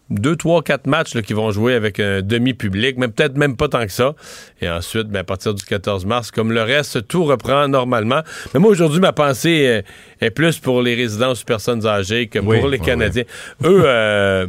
deux, 0.10 0.38
trois, 0.38 0.64
quatre 0.64 0.88
matchs 0.88 1.14
là, 1.14 1.22
qui 1.22 1.34
vont 1.34 1.52
jouer 1.52 1.74
avec 1.74 2.00
un 2.00 2.22
demi-public, 2.22 2.96
mais 2.98 3.10
peut-être 3.10 3.36
même 3.36 3.58
pas 3.58 3.68
tant 3.68 3.86
que 3.86 3.92
ça. 3.92 4.14
Et 4.62 4.70
ensuite, 4.70 5.08
ben, 5.08 5.20
à 5.20 5.24
partir 5.26 5.54
du 5.54 5.64
14 5.66 6.06
mars, 6.06 6.32
comme 6.32 6.54
le 6.54 6.64
reste, 6.64 7.06
tout 7.10 7.26
reprend 7.26 7.68
normalement. 7.68 8.22
Mais 8.54 8.62
moi, 8.62 8.72
aujourd'hui, 8.72 9.02
ma 9.02 9.12
pensée 9.12 9.84
est, 10.22 10.32
plus 10.32 10.60
pour 10.60 10.82
les 10.82 10.96
résidences 10.96 11.44
personnes 11.44 11.86
âgées 11.86 12.28
que 12.28 12.40
pour 12.40 12.70
les 12.70 12.80
Canadiens. 12.80 13.26
Eux, 13.66 13.82
euh, 13.86 14.48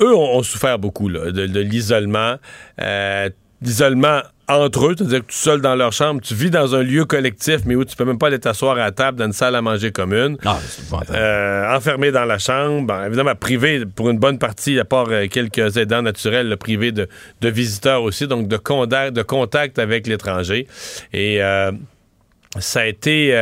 eux 0.00 0.14
ont, 0.14 0.42
souffert 0.42 0.78
beaucoup 0.78 1.10
de, 1.10 1.60
l'isolement. 1.60 2.36
Euh, 2.80 3.28
d'isolement 3.62 4.20
entre 4.48 4.86
eux, 4.86 4.94
c'est-à-dire 4.96 5.20
que 5.20 5.32
tu 5.32 5.34
es 5.34 5.42
seul 5.42 5.60
dans 5.60 5.74
leur 5.74 5.92
chambre, 5.92 6.20
tu 6.20 6.34
vis 6.34 6.50
dans 6.50 6.74
un 6.74 6.82
lieu 6.82 7.04
collectif, 7.04 7.60
mais 7.64 7.74
où 7.74 7.84
tu 7.84 7.96
peux 7.96 8.04
même 8.04 8.18
pas 8.18 8.26
aller 8.26 8.38
t'asseoir 8.38 8.72
à 8.72 8.80
la 8.80 8.90
table 8.90 9.18
dans 9.18 9.26
une 9.26 9.32
salle 9.32 9.54
à 9.54 9.62
manger 9.62 9.92
commune. 9.92 10.36
Ah, 10.44 10.58
euh, 11.12 11.76
enfermé 11.76 12.10
dans 12.10 12.24
la 12.24 12.38
chambre, 12.38 12.92
évidemment 13.06 13.34
privé 13.34 13.84
pour 13.86 14.10
une 14.10 14.18
bonne 14.18 14.38
partie, 14.38 14.78
à 14.78 14.84
part 14.84 15.06
euh, 15.10 15.26
quelques 15.28 15.76
aidants 15.76 16.02
naturels, 16.02 16.56
privé 16.56 16.92
de, 16.92 17.08
visiteurs 17.42 18.02
aussi, 18.02 18.26
donc 18.26 18.48
de 18.48 18.56
contact, 18.56 19.14
de 19.14 19.22
contact 19.22 19.78
avec 19.78 20.06
l'étranger. 20.06 20.66
Et 21.12 21.42
euh, 21.42 21.72
ça 22.58 22.80
a 22.80 22.86
été 22.86 23.32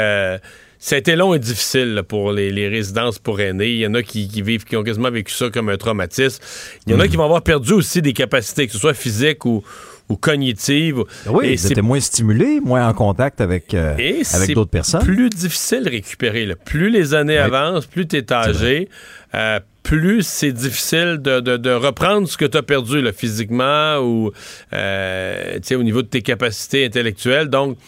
ça 0.82 0.94
a 0.94 0.98
été 0.98 1.14
long 1.14 1.34
et 1.34 1.38
difficile 1.38 2.02
pour 2.08 2.32
les, 2.32 2.68
résidences 2.68 3.18
pour 3.18 3.38
aînés. 3.38 3.68
Il 3.68 3.80
y 3.80 3.86
en 3.86 3.92
a 3.92 4.02
qui, 4.02 4.26
vivent, 4.40 4.64
qui 4.64 4.76
ont 4.76 4.82
quasiment 4.82 5.10
vécu 5.10 5.30
ça 5.30 5.50
comme 5.50 5.68
un 5.68 5.76
traumatisme. 5.76 6.42
Il 6.86 6.92
y 6.92 6.96
en 6.96 7.00
a 7.00 7.04
mhm. 7.04 7.10
qui 7.10 7.16
vont 7.16 7.24
avoir 7.24 7.42
perdu 7.42 7.74
aussi 7.74 8.00
des 8.00 8.14
capacités, 8.14 8.66
que 8.66 8.72
ce 8.72 8.78
soit 8.78 8.94
physiques 8.94 9.44
ou, 9.44 9.62
ou 10.10 10.16
cognitives. 10.16 11.02
Oui, 11.26 11.56
c'était 11.56 11.80
moins 11.80 12.00
stimulé, 12.00 12.60
moins 12.60 12.86
en 12.86 12.92
contact 12.92 13.40
avec, 13.40 13.72
euh, 13.72 13.94
avec 14.34 14.54
d'autres 14.54 14.70
personnes. 14.70 15.02
plus 15.02 15.30
difficile 15.30 15.84
de 15.84 15.90
récupérer. 15.90 16.54
Plus 16.64 16.90
les 16.90 17.14
années 17.14 17.38
avancent, 17.38 17.86
plus 17.86 18.06
tu 18.06 18.16
es 18.16 18.32
âgé, 18.32 18.88
euh, 19.34 19.60
plus 19.82 20.26
c'est 20.26 20.52
difficile 20.52 21.18
de, 21.22 21.70
reprendre 21.70 22.28
ce 22.28 22.36
que 22.36 22.44
tu 22.44 22.58
as 22.58 22.62
perdu 22.62 23.00
là, 23.00 23.12
physiquement 23.12 23.98
ou 23.98 24.32
euh, 24.72 25.58
au 25.72 25.82
niveau 25.82 26.02
de 26.02 26.08
tes 26.08 26.22
capacités 26.22 26.84
intellectuelles. 26.84 27.48
Donc, 27.48 27.78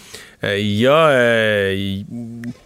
euh, 0.44 0.58
il 0.58 0.72
y, 0.72 0.86
euh, 0.88 2.02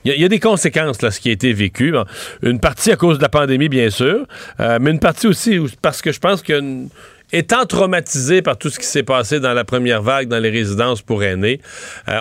y, 0.05 0.25
a 0.25 0.29
des 0.29 0.41
conséquences 0.41 1.03
là, 1.03 1.11
ce 1.11 1.21
qui 1.21 1.29
a 1.29 1.33
été 1.33 1.53
vécu. 1.53 1.95
une 2.43 2.61
partie 2.61 2.91
à 2.91 2.97
cause 2.97 3.19
de 3.19 3.23
la 3.23 3.29
pandémie, 3.29 3.69
bien 3.69 3.91
sûr, 3.91 4.27
euh, 4.61 4.79
mais 4.81 4.91
une 4.91 4.99
partie 4.99 5.27
aussi 5.27 5.59
parce 5.83 6.01
que 6.01 6.13
je 6.13 6.19
pense 6.19 6.43
que 6.43 6.87
étant 7.33 7.65
traumatisé 7.67 8.43
par 8.43 8.57
tout 8.57 8.71
ce 8.71 8.79
qui 8.79 8.87
s'est 8.87 9.03
passé 9.03 9.41
dans 9.41 9.53
la 9.53 9.65
première 9.65 10.03
vague 10.03 10.29
dans 10.29 10.39
les 10.39 10.51
résidences 10.51 11.03
pour 11.03 11.23
aînés, 11.23 11.61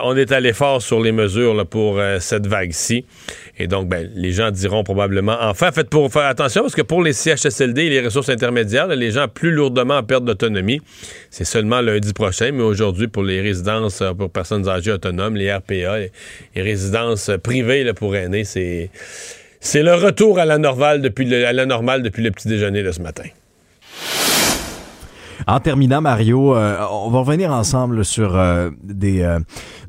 on 0.03 0.15
est 0.15 0.31
allé 0.31 0.53
fort 0.53 0.81
sur 0.81 1.01
les 1.01 1.11
mesures 1.11 1.65
pour 1.67 1.99
cette 2.19 2.47
vague-ci. 2.47 3.05
Et 3.57 3.67
donc, 3.67 3.87
ben, 3.87 4.09
les 4.15 4.31
gens 4.31 4.51
diront 4.51 4.83
probablement, 4.83 5.37
enfin, 5.39 5.71
faites 5.71 5.89
pour 5.89 6.11
faire 6.11 6.25
attention, 6.25 6.61
parce 6.61 6.75
que 6.75 6.81
pour 6.81 7.03
les 7.03 7.13
CHSLD 7.13 7.83
et 7.83 7.89
les 7.89 8.01
ressources 8.01 8.29
intermédiaires, 8.29 8.87
les 8.87 9.11
gens 9.11 9.27
plus 9.27 9.51
lourdement 9.51 9.97
en 9.97 10.03
perte 10.03 10.25
d'autonomie, 10.25 10.81
c'est 11.29 11.45
seulement 11.45 11.81
lundi 11.81 12.13
prochain, 12.13 12.51
mais 12.53 12.63
aujourd'hui, 12.63 13.07
pour 13.07 13.23
les 13.23 13.41
résidences 13.41 14.01
euh, 14.01 14.13
pour 14.13 14.29
personnes 14.29 14.67
âgées 14.67 14.91
autonomes, 14.91 15.35
les 15.35 15.53
RPA, 15.53 15.99
les, 15.99 16.11
résidences 16.55 17.31
privées 17.43 17.91
pour 17.93 18.15
aînés, 18.15 18.43
c'est, 18.43 18.89
le 19.75 19.93
retour 19.93 20.39
à 20.39 20.45
la 20.45 20.57
normale 20.57 21.01
depuis 21.01 21.25
le 21.25 22.31
petit 22.31 22.47
déjeuner 22.47 22.83
de 22.83 22.91
ce 22.91 23.01
matin. 23.01 23.23
En 25.47 25.59
terminant, 25.59 26.01
Mario, 26.01 26.55
euh, 26.55 26.77
on 26.89 27.11
va 27.11 27.19
revenir 27.19 27.51
ensemble 27.51 28.03
sur 28.03 28.35
euh, 28.35 28.71
des 28.83 29.21
euh, 29.21 29.39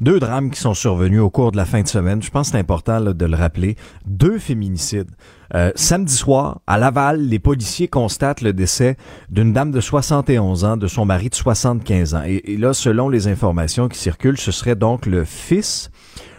deux 0.00 0.20
drames 0.20 0.50
qui 0.50 0.60
sont 0.60 0.74
survenus 0.74 1.20
au 1.20 1.30
cours 1.30 1.50
de 1.50 1.56
la 1.56 1.64
fin 1.64 1.80
de 1.80 1.88
semaine. 1.88 2.22
Je 2.22 2.30
pense 2.30 2.48
que 2.48 2.52
c'est 2.52 2.58
important 2.58 3.00
de 3.00 3.24
le 3.24 3.36
rappeler. 3.36 3.76
Deux 4.04 4.38
féminicides. 4.38 5.10
samedi 5.74 6.12
soir, 6.12 6.60
à 6.66 6.76
Laval, 6.76 7.22
les 7.22 7.38
policiers 7.38 7.88
constatent 7.88 8.42
le 8.42 8.52
décès 8.52 8.96
d'une 9.30 9.54
dame 9.54 9.70
de 9.70 9.80
71 9.80 10.64
ans, 10.64 10.76
de 10.76 10.88
son 10.88 11.06
mari 11.06 11.30
de 11.30 11.34
75 11.34 12.14
ans. 12.14 12.22
et 12.26 12.56
là, 12.58 12.74
selon 12.74 13.08
les 13.08 13.26
informations 13.26 13.88
qui 13.88 13.98
circulent, 13.98 14.38
ce 14.38 14.52
serait 14.52 14.76
donc 14.76 15.06
le 15.06 15.24
fils 15.24 15.90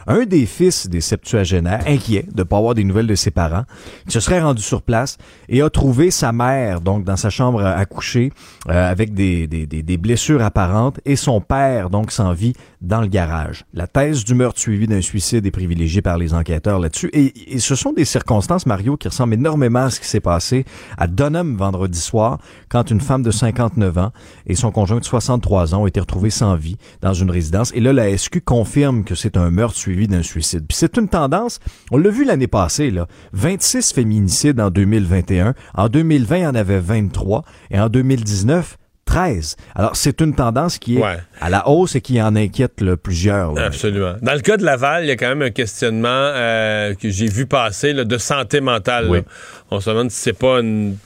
un 0.08 0.26
des 0.26 0.46
fils 0.46 0.88
des 0.88 1.02
septuagénaires, 1.02 1.84
inquiet 1.86 2.26
de 2.34 2.40
ne 2.40 2.44
pas 2.44 2.58
avoir 2.58 2.74
des 2.74 2.84
nouvelles 2.84 3.08
de 3.08 3.16
ses 3.16 3.32
parents, 3.32 3.64
se 4.08 4.20
serait 4.20 4.42
rendu 4.42 4.62
sur 4.62 4.82
place 4.82 5.18
et 5.50 5.62
a 5.62 5.70
trouvé 5.70 6.12
sa 6.12 6.32
mère, 6.32 6.82
donc 6.82 7.04
dans 7.04 7.18
sa 7.18 7.30
chambre 7.30 7.64
à 7.64 7.86
coucher, 7.86 8.32
euh, 8.70 8.92
avec 8.92 9.14
des, 9.14 9.48
des, 9.48 9.66
des, 9.66 9.98
blessures 9.98 10.42
apparentes, 10.42 11.00
et 11.06 11.16
son 11.16 11.42
père, 11.42 11.90
donc 11.90 12.12
sans 12.12 12.34
vie, 12.34 12.54
dans 12.82 13.02
le 13.02 13.08
garage. 13.08 13.66
La 13.74 13.88
thèse 13.88 14.24
du 14.24 14.36
meurtre 14.36 14.60
suivi 14.60 14.88
d'un 14.88 15.02
suicide 15.02 15.46
est 15.46 15.52
privilégiée 15.52 16.02
par 16.02 16.18
les 16.18 16.34
enquêteurs 16.34 16.80
là-dessus. 16.80 17.10
Et, 17.14 17.60
ce 17.60 17.76
sont 17.76 17.92
des 17.92 18.06
circonstances, 18.06 18.66
Mario, 18.66 18.98
qui 18.98 19.08
ressemblent 19.08 19.34
énormément 19.34 19.86
à 19.86 19.90
ce 19.90 20.00
qui 20.00 20.08
s'est 20.08 20.20
passé 20.20 20.66
à 20.98 21.08
Dunham 21.08 21.56
vendredi 21.56 22.00
soir, 22.00 22.40
quand 22.70 22.92
une 22.92 23.02
femme 23.02 23.24
de 23.24 23.32
59 23.32 23.98
ans 23.98 24.12
et 24.46 24.56
son 24.56 24.72
conjoint 24.72 25.00
de 25.00 25.06
63 25.06 25.74
ans 25.74 25.84
ont 25.84 25.88
été 25.88 26.00
retrouvés 26.00 26.30
sans 26.30 26.56
vie 26.56 26.78
dans 27.02 27.14
une 27.14 27.32
résidence. 27.32 27.72
Et 27.74 27.80
là, 27.80 27.94
la 27.94 28.16
SQ 28.16 28.42
confirme 28.46 29.04
que 29.04 29.16
c'est 29.16 29.38
un 29.38 29.50
meurtre 29.50 29.78
suivi 29.78 30.08
d'un 30.08 30.24
suicide. 30.24 30.66
Puis 30.68 30.78
c'est 30.78 30.98
une 30.98 31.10
tendance, 31.10 31.60
on 31.92 31.98
l'a 31.98 32.10
vu 32.10 32.26
l'année 32.26 32.48
passée, 32.48 32.92
là, 32.92 33.08
26 33.34 33.94
féminicides 33.94 34.60
en 34.60 34.70
2021. 34.70 35.56
En 35.74 35.90
2020, 35.90 36.38
il 36.38 36.44
y 36.44 36.48
en 36.48 36.56
avait 36.56 36.80
23. 36.80 37.44
Et 37.72 37.80
en 37.80 37.90
2019, 37.90 38.78
13. 39.08 39.56
Alors, 39.74 39.96
c'est 39.96 40.22
une 40.22 40.36
tendance 40.36 40.78
qui 40.78 40.98
est 40.98 41.04
à 41.42 41.50
la 41.50 41.68
hausse 41.68 41.96
et 41.96 42.02
qui 42.02 42.22
en 42.22 42.36
inquiète 42.36 42.74
plusieurs. 43.02 43.58
Absolument. 43.58 44.16
Dans 44.22 44.34
le 44.34 44.42
cas 44.42 44.58
de 44.58 44.64
Laval, 44.64 45.06
il 45.06 45.08
y 45.08 45.12
a 45.12 45.16
quand 45.16 45.30
même 45.30 45.42
un 45.42 45.50
questionnement 45.50 46.08
euh, 46.10 46.94
que 46.94 47.10
j'ai 47.10 47.28
vu 47.28 47.48
passer 47.48 47.94
de 47.94 48.18
santé 48.18 48.62
mentale. 48.62 49.24
On 49.72 49.80
se 49.80 49.90
demande 49.90 50.12
si 50.12 50.20
c'est 50.20 50.38
pas 50.38 50.60
une 50.60 50.98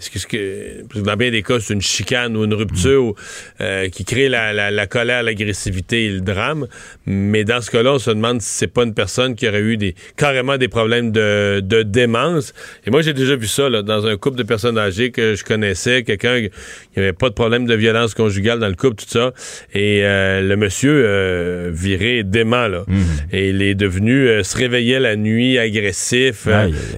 est-ce 0.00 0.28
que, 0.28 1.00
dans 1.00 1.16
bien 1.16 1.32
des 1.32 1.42
cas, 1.42 1.58
c'est 1.58 1.74
une 1.74 1.82
chicane 1.82 2.36
ou 2.36 2.44
une 2.44 2.54
rupture 2.54 3.14
euh, 3.60 3.88
qui 3.88 4.04
crée 4.04 4.28
la, 4.28 4.86
colère, 4.86 5.24
l'agressivité 5.24 6.06
et 6.06 6.10
le 6.10 6.20
drame? 6.20 6.68
Mais 7.04 7.42
dans 7.42 7.60
ce 7.60 7.68
cas-là, 7.72 7.94
on 7.94 7.98
se 7.98 8.10
demande 8.10 8.40
si 8.40 8.48
c'est 8.48 8.68
pas 8.68 8.84
une 8.84 8.94
personne 8.94 9.34
qui 9.34 9.48
aurait 9.48 9.60
eu 9.60 9.76
des 9.76 9.96
carrément 10.16 10.56
des 10.56 10.68
problèmes 10.68 11.10
de, 11.10 11.82
démence. 11.82 12.54
Et 12.86 12.90
moi, 12.90 13.02
j'ai 13.02 13.12
déjà 13.12 13.34
vu 13.34 13.48
ça 13.48 13.68
dans 13.82 14.06
un 14.06 14.16
couple 14.16 14.38
de 14.38 14.44
personnes 14.44 14.78
âgées 14.78 15.10
que 15.10 15.34
je 15.34 15.42
connaissais, 15.42 16.04
quelqu'un 16.04 16.42
qui 16.42 17.00
avait 17.00 17.12
pas 17.12 17.28
de 17.28 17.34
problème 17.34 17.66
de 17.66 17.74
violence 17.74 18.14
conjugale 18.14 18.60
dans 18.60 18.68
le 18.68 18.74
couple, 18.74 19.02
tout 19.02 19.08
ça. 19.08 19.32
Et 19.74 20.02
euh, 20.04 20.42
le 20.42 20.56
monsieur 20.56 21.02
euh, 21.04 21.70
viré 21.72 22.22
dément 22.22 22.68
là. 22.68 22.84
Mhm. 22.86 23.04
Et 23.32 23.48
il 23.48 23.62
est 23.62 23.74
devenu 23.74 24.44
se 24.44 24.56
réveillait 24.56 25.00
la 25.00 25.16
nuit 25.16 25.58
agressif 25.58 26.46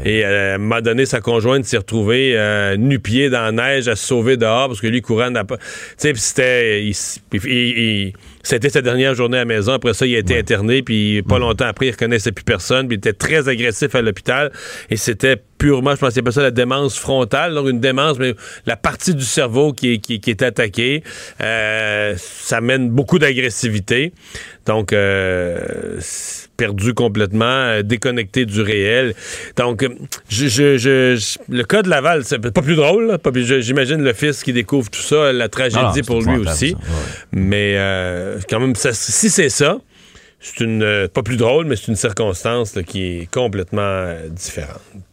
et 0.05 0.23
m'a 0.59 0.83
donné 0.83 1.07
sa 1.07 1.21
conjointe 1.21 1.65
s'est 1.65 1.79
retrouvée 1.79 2.37
nu-pied 2.91 3.31
dans 3.31 3.41
la 3.41 3.53
neige 3.53 3.89
à 3.89 3.97
se 3.97 4.07
sauver 4.07 4.37
dehors 4.37 4.69
parce 4.69 4.81
que 4.81 4.87
lui, 4.87 5.01
courant 5.01 5.31
n'a 5.31 5.45
pas. 5.45 5.57
Tu 5.57 5.65
sais, 5.97 6.13
c'était. 6.15 6.91
C'était 8.43 8.71
sa 8.71 8.81
dernière 8.81 9.15
journée 9.15 9.37
à 9.37 9.41
la 9.41 9.45
maison. 9.45 9.73
Après 9.73 9.95
ça, 9.95 10.07
il 10.07 10.15
a 10.17 10.19
été 10.19 10.39
interné, 10.39 10.83
puis 10.83 11.23
pas 11.23 11.39
longtemps 11.39 11.67
après, 11.67 11.89
il 11.89 11.91
reconnaissait 11.91 12.33
plus 12.33 12.45
personne, 12.45 12.89
puis 12.89 12.97
il 12.97 12.99
était 12.99 13.13
très 13.13 13.49
agressif 13.49 13.95
à 13.95 14.03
l'hôpital. 14.03 14.51
Et 14.89 14.97
c'était 14.97 15.37
purement, 15.61 15.95
je 15.95 16.01
pense 16.01 16.15
qu'il 16.15 16.33
ça 16.33 16.41
la 16.41 16.51
démence 16.51 16.99
frontale, 16.99 17.55
donc 17.55 17.69
une 17.69 17.81
démence, 17.81 18.19
mais 18.19 18.35
la 18.65 18.77
partie 18.77 19.15
du 19.15 19.25
cerveau 19.25 19.75
qui 19.75 19.93
est, 19.93 19.99
qui, 19.99 20.31
est 20.31 20.43
attaquée. 20.43 21.05
Euh, 21.43 22.15
ça 22.17 22.63
mène 22.63 22.89
beaucoup 22.89 23.19
d'agressivité. 23.19 24.15
Donc, 24.65 24.95
euh, 24.95 26.01
perdu 26.57 26.95
complètement, 26.95 27.45
euh, 27.45 27.83
déconnecté 27.83 28.47
du 28.47 28.63
réel. 28.63 29.15
Donc, 29.57 29.87
je, 30.31 31.19
le 31.51 31.63
cas 31.65 31.83
de 31.83 31.91
Laval, 31.91 32.25
c'est 32.25 32.39
pas 32.39 32.63
plus 32.63 32.77
drôle. 32.77 33.19
J'imagine 33.35 34.03
le 34.03 34.13
fils 34.15 34.43
qui 34.43 34.55
découvre 34.55 34.91
tout 34.91 35.03
ça, 35.03 35.31
la 35.31 35.51
tragédie 35.51 36.03
pour 36.03 36.23
lui 36.23 36.39
aussi. 36.39 36.75
Mais 37.33 37.77
quand 38.49 38.61
même, 38.61 38.75
si 38.75 39.29
c'est 39.29 39.51
ça, 39.51 39.77
c'est 40.41 40.61
une 40.61 41.07
pas 41.13 41.23
plus 41.23 41.37
drôle, 41.37 41.67
mais 41.67 41.77
c'est 41.77 41.89
une 41.89 41.97
circonstance 41.97 42.79
qui 42.87 43.19
est 43.19 43.31
complètement 43.31 44.15
différente. 44.31 44.81